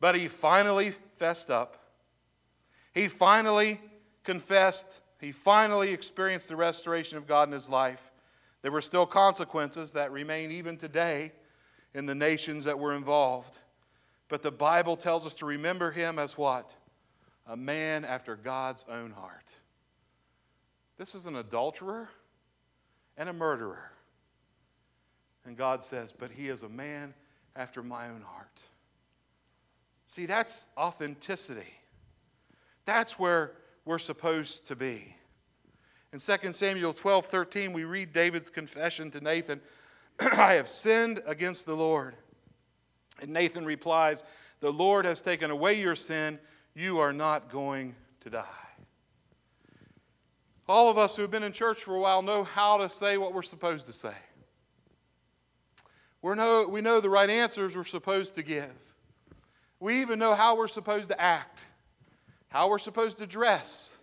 but 0.00 0.14
he 0.14 0.28
finally 0.28 0.94
fessed 1.16 1.50
up. 1.50 1.76
He 2.94 3.06
finally 3.06 3.82
confessed. 4.24 5.02
He 5.20 5.30
finally 5.30 5.92
experienced 5.92 6.48
the 6.48 6.56
restoration 6.56 7.18
of 7.18 7.26
God 7.26 7.48
in 7.48 7.52
his 7.52 7.68
life. 7.68 8.10
There 8.62 8.72
were 8.72 8.80
still 8.80 9.04
consequences 9.04 9.92
that 9.92 10.10
remain 10.10 10.50
even 10.50 10.78
today 10.78 11.32
in 11.92 12.06
the 12.06 12.14
nations 12.14 12.64
that 12.64 12.78
were 12.78 12.94
involved. 12.94 13.58
But 14.28 14.40
the 14.40 14.50
Bible 14.50 14.96
tells 14.96 15.26
us 15.26 15.34
to 15.36 15.46
remember 15.46 15.90
him 15.90 16.18
as 16.18 16.38
what? 16.38 16.74
A 17.46 17.58
man 17.58 18.06
after 18.06 18.36
God's 18.36 18.86
own 18.90 19.10
heart. 19.10 19.54
This 20.96 21.14
is 21.14 21.26
an 21.26 21.36
adulterer 21.36 22.08
and 23.18 23.28
a 23.28 23.34
murderer. 23.34 23.92
And 25.46 25.56
God 25.56 25.82
says, 25.82 26.12
But 26.12 26.30
he 26.32 26.48
is 26.48 26.62
a 26.62 26.68
man 26.68 27.14
after 27.54 27.82
my 27.82 28.08
own 28.08 28.22
heart. 28.22 28.62
See, 30.08 30.26
that's 30.26 30.66
authenticity. 30.76 31.72
That's 32.84 33.18
where 33.18 33.52
we're 33.84 33.98
supposed 33.98 34.66
to 34.68 34.76
be. 34.76 35.14
In 36.12 36.18
2 36.18 36.52
Samuel 36.52 36.92
12 36.92 37.26
13, 37.26 37.72
we 37.72 37.84
read 37.84 38.12
David's 38.12 38.50
confession 38.50 39.10
to 39.12 39.20
Nathan 39.20 39.60
I 40.20 40.54
have 40.54 40.68
sinned 40.68 41.22
against 41.26 41.66
the 41.66 41.74
Lord. 41.74 42.14
And 43.20 43.32
Nathan 43.32 43.64
replies, 43.64 44.24
The 44.60 44.72
Lord 44.72 45.04
has 45.04 45.20
taken 45.20 45.50
away 45.50 45.80
your 45.80 45.96
sin. 45.96 46.38
You 46.74 46.98
are 46.98 47.12
not 47.12 47.48
going 47.50 47.94
to 48.20 48.30
die. 48.30 48.44
All 50.68 50.90
of 50.90 50.98
us 50.98 51.14
who 51.16 51.22
have 51.22 51.30
been 51.30 51.42
in 51.42 51.52
church 51.52 51.84
for 51.84 51.94
a 51.94 52.00
while 52.00 52.22
know 52.22 52.44
how 52.44 52.78
to 52.78 52.88
say 52.88 53.18
what 53.18 53.32
we're 53.32 53.42
supposed 53.42 53.86
to 53.86 53.92
say. 53.92 54.14
We 56.22 56.34
know, 56.34 56.66
we 56.68 56.80
know 56.80 57.00
the 57.00 57.10
right 57.10 57.30
answers 57.30 57.76
we're 57.76 57.84
supposed 57.84 58.34
to 58.36 58.42
give. 58.42 58.72
We 59.78 60.00
even 60.00 60.18
know 60.18 60.34
how 60.34 60.56
we're 60.56 60.68
supposed 60.68 61.08
to 61.10 61.20
act, 61.20 61.64
how 62.48 62.68
we're 62.70 62.78
supposed 62.78 63.18
to 63.18 63.26
dress, 63.26 63.98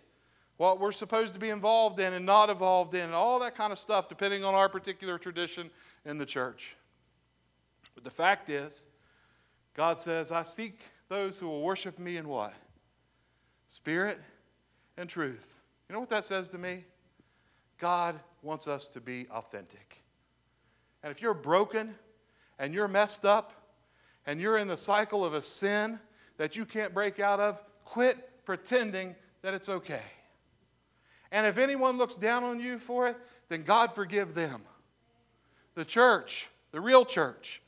what 0.56 0.78
we're 0.78 0.92
supposed 0.92 1.34
to 1.34 1.40
be 1.40 1.50
involved 1.50 1.98
in 1.98 2.12
and 2.14 2.24
not 2.24 2.48
involved 2.48 2.94
in, 2.94 3.12
all 3.12 3.40
that 3.40 3.56
kind 3.56 3.72
of 3.72 3.78
stuff, 3.78 4.08
depending 4.08 4.44
on 4.44 4.54
our 4.54 4.68
particular 4.68 5.18
tradition 5.18 5.70
in 6.04 6.16
the 6.18 6.26
church. 6.26 6.76
But 7.94 8.04
the 8.04 8.10
fact 8.10 8.48
is, 8.48 8.88
God 9.74 9.98
says, 9.98 10.30
I 10.30 10.42
seek 10.42 10.78
those 11.08 11.38
who 11.38 11.48
will 11.48 11.62
worship 11.62 11.98
me 11.98 12.16
in 12.16 12.28
what? 12.28 12.54
Spirit 13.68 14.20
and 14.96 15.08
truth. 15.08 15.58
You 15.88 15.94
know 15.94 16.00
what 16.00 16.08
that 16.10 16.24
says 16.24 16.48
to 16.48 16.58
me? 16.58 16.84
God 17.78 18.18
wants 18.42 18.68
us 18.68 18.88
to 18.88 19.00
be 19.00 19.26
authentic. 19.30 20.03
And 21.04 21.10
if 21.10 21.20
you're 21.20 21.34
broken 21.34 21.94
and 22.58 22.72
you're 22.72 22.88
messed 22.88 23.26
up 23.26 23.52
and 24.26 24.40
you're 24.40 24.56
in 24.56 24.68
the 24.68 24.76
cycle 24.76 25.22
of 25.22 25.34
a 25.34 25.42
sin 25.42 26.00
that 26.38 26.56
you 26.56 26.64
can't 26.64 26.94
break 26.94 27.20
out 27.20 27.40
of, 27.40 27.62
quit 27.84 28.30
pretending 28.46 29.14
that 29.42 29.52
it's 29.52 29.68
okay. 29.68 30.02
And 31.30 31.46
if 31.46 31.58
anyone 31.58 31.98
looks 31.98 32.14
down 32.14 32.42
on 32.42 32.58
you 32.58 32.78
for 32.78 33.06
it, 33.06 33.18
then 33.50 33.64
God 33.64 33.94
forgive 33.94 34.32
them. 34.32 34.62
The 35.74 35.84
church, 35.84 36.48
the 36.72 36.80
real 36.80 37.04
church, 37.04 37.60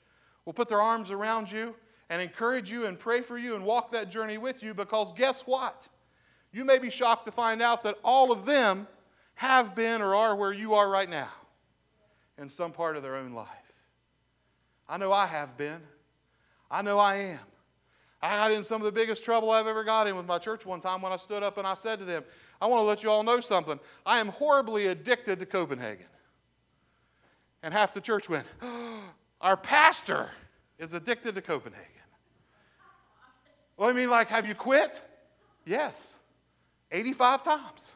will 0.46 0.55
put 0.55 0.68
their 0.68 0.81
arms 0.81 1.11
around 1.11 1.53
you 1.53 1.75
and 2.09 2.22
encourage 2.22 2.72
you 2.72 2.87
and 2.87 2.99
pray 2.99 3.20
for 3.20 3.37
you 3.37 3.55
and 3.55 3.66
walk 3.66 3.92
that 3.92 4.11
journey 4.11 4.38
with 4.38 4.62
you 4.62 4.72
because 4.72 5.12
guess 5.12 5.42
what? 5.42 5.88
You 6.53 6.64
may 6.64 6.79
be 6.79 6.88
shocked 6.88 7.27
to 7.27 7.33
find 7.33 7.61
out 7.61 7.83
that 7.83 7.99
all 8.03 8.33
of 8.33 8.46
them 8.46 8.88
have 9.35 9.75
been 9.75 10.01
or 10.01 10.14
are 10.14 10.35
where 10.35 10.55
you 10.55 10.72
are 10.72 10.88
right 10.88 11.11
now 11.11 11.29
in 12.38 12.49
some 12.49 12.72
part 12.72 12.96
of 12.96 13.03
their 13.03 13.16
own 13.16 13.33
life. 13.33 13.49
I 14.88 14.99
know 14.99 15.12
I 15.12 15.27
have 15.27 15.57
been. 15.57 15.81
I 16.70 16.83
know 16.83 16.99
I 16.99 17.16
am. 17.16 17.38
I 18.22 18.29
got 18.37 18.53
in 18.53 18.64
some 18.64 18.81
of 18.81 18.87
the 18.87 18.92
biggest 18.92 19.25
trouble 19.25 19.51
I've 19.51 19.66
ever 19.66 19.85
got 19.85 20.07
in 20.07 20.16
with 20.16 20.27
my 20.27 20.38
church 20.38 20.64
one 20.64 20.81
time 20.81 21.03
when 21.03 21.12
I 21.12 21.16
stood 21.16 21.42
up 21.42 21.59
and 21.59 21.66
I 21.66 21.75
said 21.75 21.99
to 21.99 22.05
them, 22.05 22.25
I 22.61 22.66
want 22.66 22.81
to 22.81 22.85
let 22.85 23.03
you 23.03 23.11
all 23.11 23.22
know 23.22 23.40
something. 23.40 23.79
I 24.05 24.18
am 24.18 24.29
horribly 24.29 24.87
addicted 24.87 25.38
to 25.40 25.46
Copenhagen. 25.46 26.07
And 27.62 27.75
half 27.75 27.94
the 27.94 28.01
church 28.01 28.29
went, 28.29 28.46
oh, 28.62 29.03
Our 29.40 29.57
pastor 29.57 30.31
is 30.79 30.94
addicted 30.94 31.35
to 31.35 31.42
Copenhagen. 31.42 31.85
Well, 33.77 33.90
I 33.90 33.92
mean, 33.92 34.09
like, 34.09 34.29
have 34.29 34.49
you 34.49 34.55
quit? 34.55 35.03
Yes. 35.66 36.18
85 36.90 37.42
times. 37.42 37.94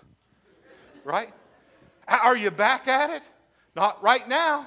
Right? 1.02 1.32
Are 2.06 2.36
you 2.36 2.50
back 2.50 2.88
at 2.88 3.10
it? 3.10 3.22
Not 3.74 4.02
right 4.02 4.26
now. 4.28 4.66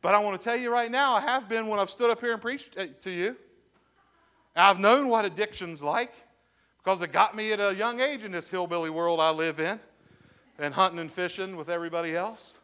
But 0.00 0.14
I 0.14 0.20
want 0.20 0.40
to 0.40 0.44
tell 0.44 0.56
you 0.56 0.70
right 0.70 0.90
now, 0.90 1.14
I 1.14 1.20
have 1.20 1.48
been 1.48 1.66
when 1.66 1.80
I've 1.80 1.90
stood 1.90 2.10
up 2.10 2.20
here 2.20 2.32
and 2.32 2.40
preached 2.40 2.78
uh, 2.78 2.86
to 3.00 3.10
you. 3.10 3.36
I've 4.54 4.80
known 4.80 5.08
what 5.08 5.24
addiction's 5.24 5.82
like 5.82 6.12
because 6.78 7.00
it 7.02 7.12
got 7.12 7.36
me 7.36 7.52
at 7.52 7.60
a 7.60 7.74
young 7.74 8.00
age 8.00 8.24
in 8.24 8.32
this 8.32 8.48
hillbilly 8.48 8.90
world 8.90 9.20
I 9.20 9.30
live 9.30 9.60
in 9.60 9.78
and 10.58 10.74
hunting 10.74 10.98
and 10.98 11.10
fishing 11.10 11.56
with 11.56 11.68
everybody 11.68 12.16
else. 12.16 12.58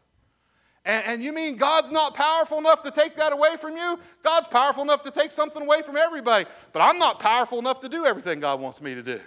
And, 0.85 1.05
and, 1.07 1.23
you 1.23 1.33
mean 1.33 1.57
God's 1.57 1.91
not 1.91 2.15
powerful 2.15 2.59
enough 2.59 2.83
to 2.83 2.91
take 2.91 3.17
that 3.17 3.33
away 3.33 3.57
from 3.59 3.75
you? 3.75 3.99
God's 4.23 4.49
powerful 4.49 4.83
enough 4.83 5.03
to 5.05 5.11
take 5.11 5.33
something 5.33 5.63
away 5.63 5.81
from 5.81 5.97
everybody. 5.97 6.45
But 6.73 6.83
I'm 6.83 6.99
not 6.99 7.21
powerful 7.21 7.59
enough 7.59 7.81
to 7.81 7.89
do 7.89 8.05
everything 8.05 8.41
God 8.41 8.61
wants 8.61 8.83
me 8.83 8.95
to 8.95 9.03
do. 9.03 9.19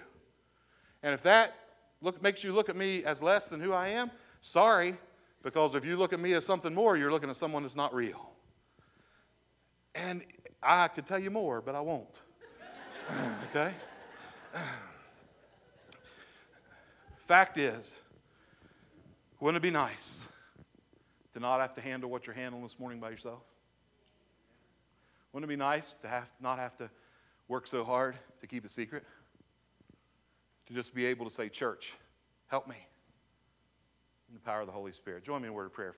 And 1.02 1.16
if 1.16 1.24
that 1.24 1.56
look, 2.00 2.22
makes 2.22 2.44
you 2.44 2.52
look 2.52 2.70
at 2.70 2.76
me 2.76 3.04
as 3.06 3.24
less 3.24 3.50
than 3.50 3.60
who 3.60 3.74
I 3.74 3.88
am, 3.88 4.12
sorry, 4.42 4.98
because 5.48 5.76
if 5.76 5.86
you 5.86 5.96
look 5.96 6.12
at 6.12 6.20
me 6.20 6.34
as 6.34 6.46
something 6.46 6.74
more, 6.74 6.98
you're 6.98 7.10
looking 7.10 7.30
at 7.30 7.38
someone 7.38 7.62
that's 7.62 7.74
not 7.74 7.96
real. 7.96 8.32
And 9.96 10.22
I 10.62 10.90
could 10.90 11.06
tell 11.06 11.20
you 11.20 11.32
more, 11.32 11.62
but 11.62 11.74
I 11.74 11.80
won't. 11.80 12.20
okay? 13.50 13.72
Fact 17.20 17.58
is, 17.58 18.02
wouldn't 19.40 19.64
it 19.64 19.66
be 19.66 19.72
nice 19.72 20.28
to 21.32 21.40
not 21.40 21.62
have 21.62 21.74
to 21.76 21.82
handle 21.82 22.10
what 22.10 22.28
you're 22.28 22.36
handling 22.36 22.64
this 22.64 22.78
morning 22.78 23.00
by 23.00 23.10
yourself? 23.10 23.40
Wouldn't 25.32 25.50
it 25.50 25.54
be 25.54 25.58
nice 25.58 25.96
to 26.02 26.10
have, 26.10 26.30
not 26.42 26.60
have 26.60 26.76
to 26.76 26.90
work 27.48 27.68
so 27.68 27.86
hard 27.86 28.18
to 28.42 28.48
keep 28.48 28.66
it 28.66 28.72
secret? 28.72 29.06
To 30.66 30.74
just 30.74 30.94
be 30.94 31.06
able 31.06 31.24
to 31.24 31.32
say, 31.32 31.48
Church, 31.48 31.94
help 32.48 32.68
me. 32.68 32.87
The 34.38 34.44
power 34.44 34.62
of 34.62 34.68
the 34.68 34.74
Holy 34.74 34.92
Spirit. 34.92 35.24
Join 35.24 35.42
me 35.42 35.48
in 35.48 35.52
a 35.52 35.56
word 35.56 35.66
of 35.66 35.74
prayer. 35.74 35.96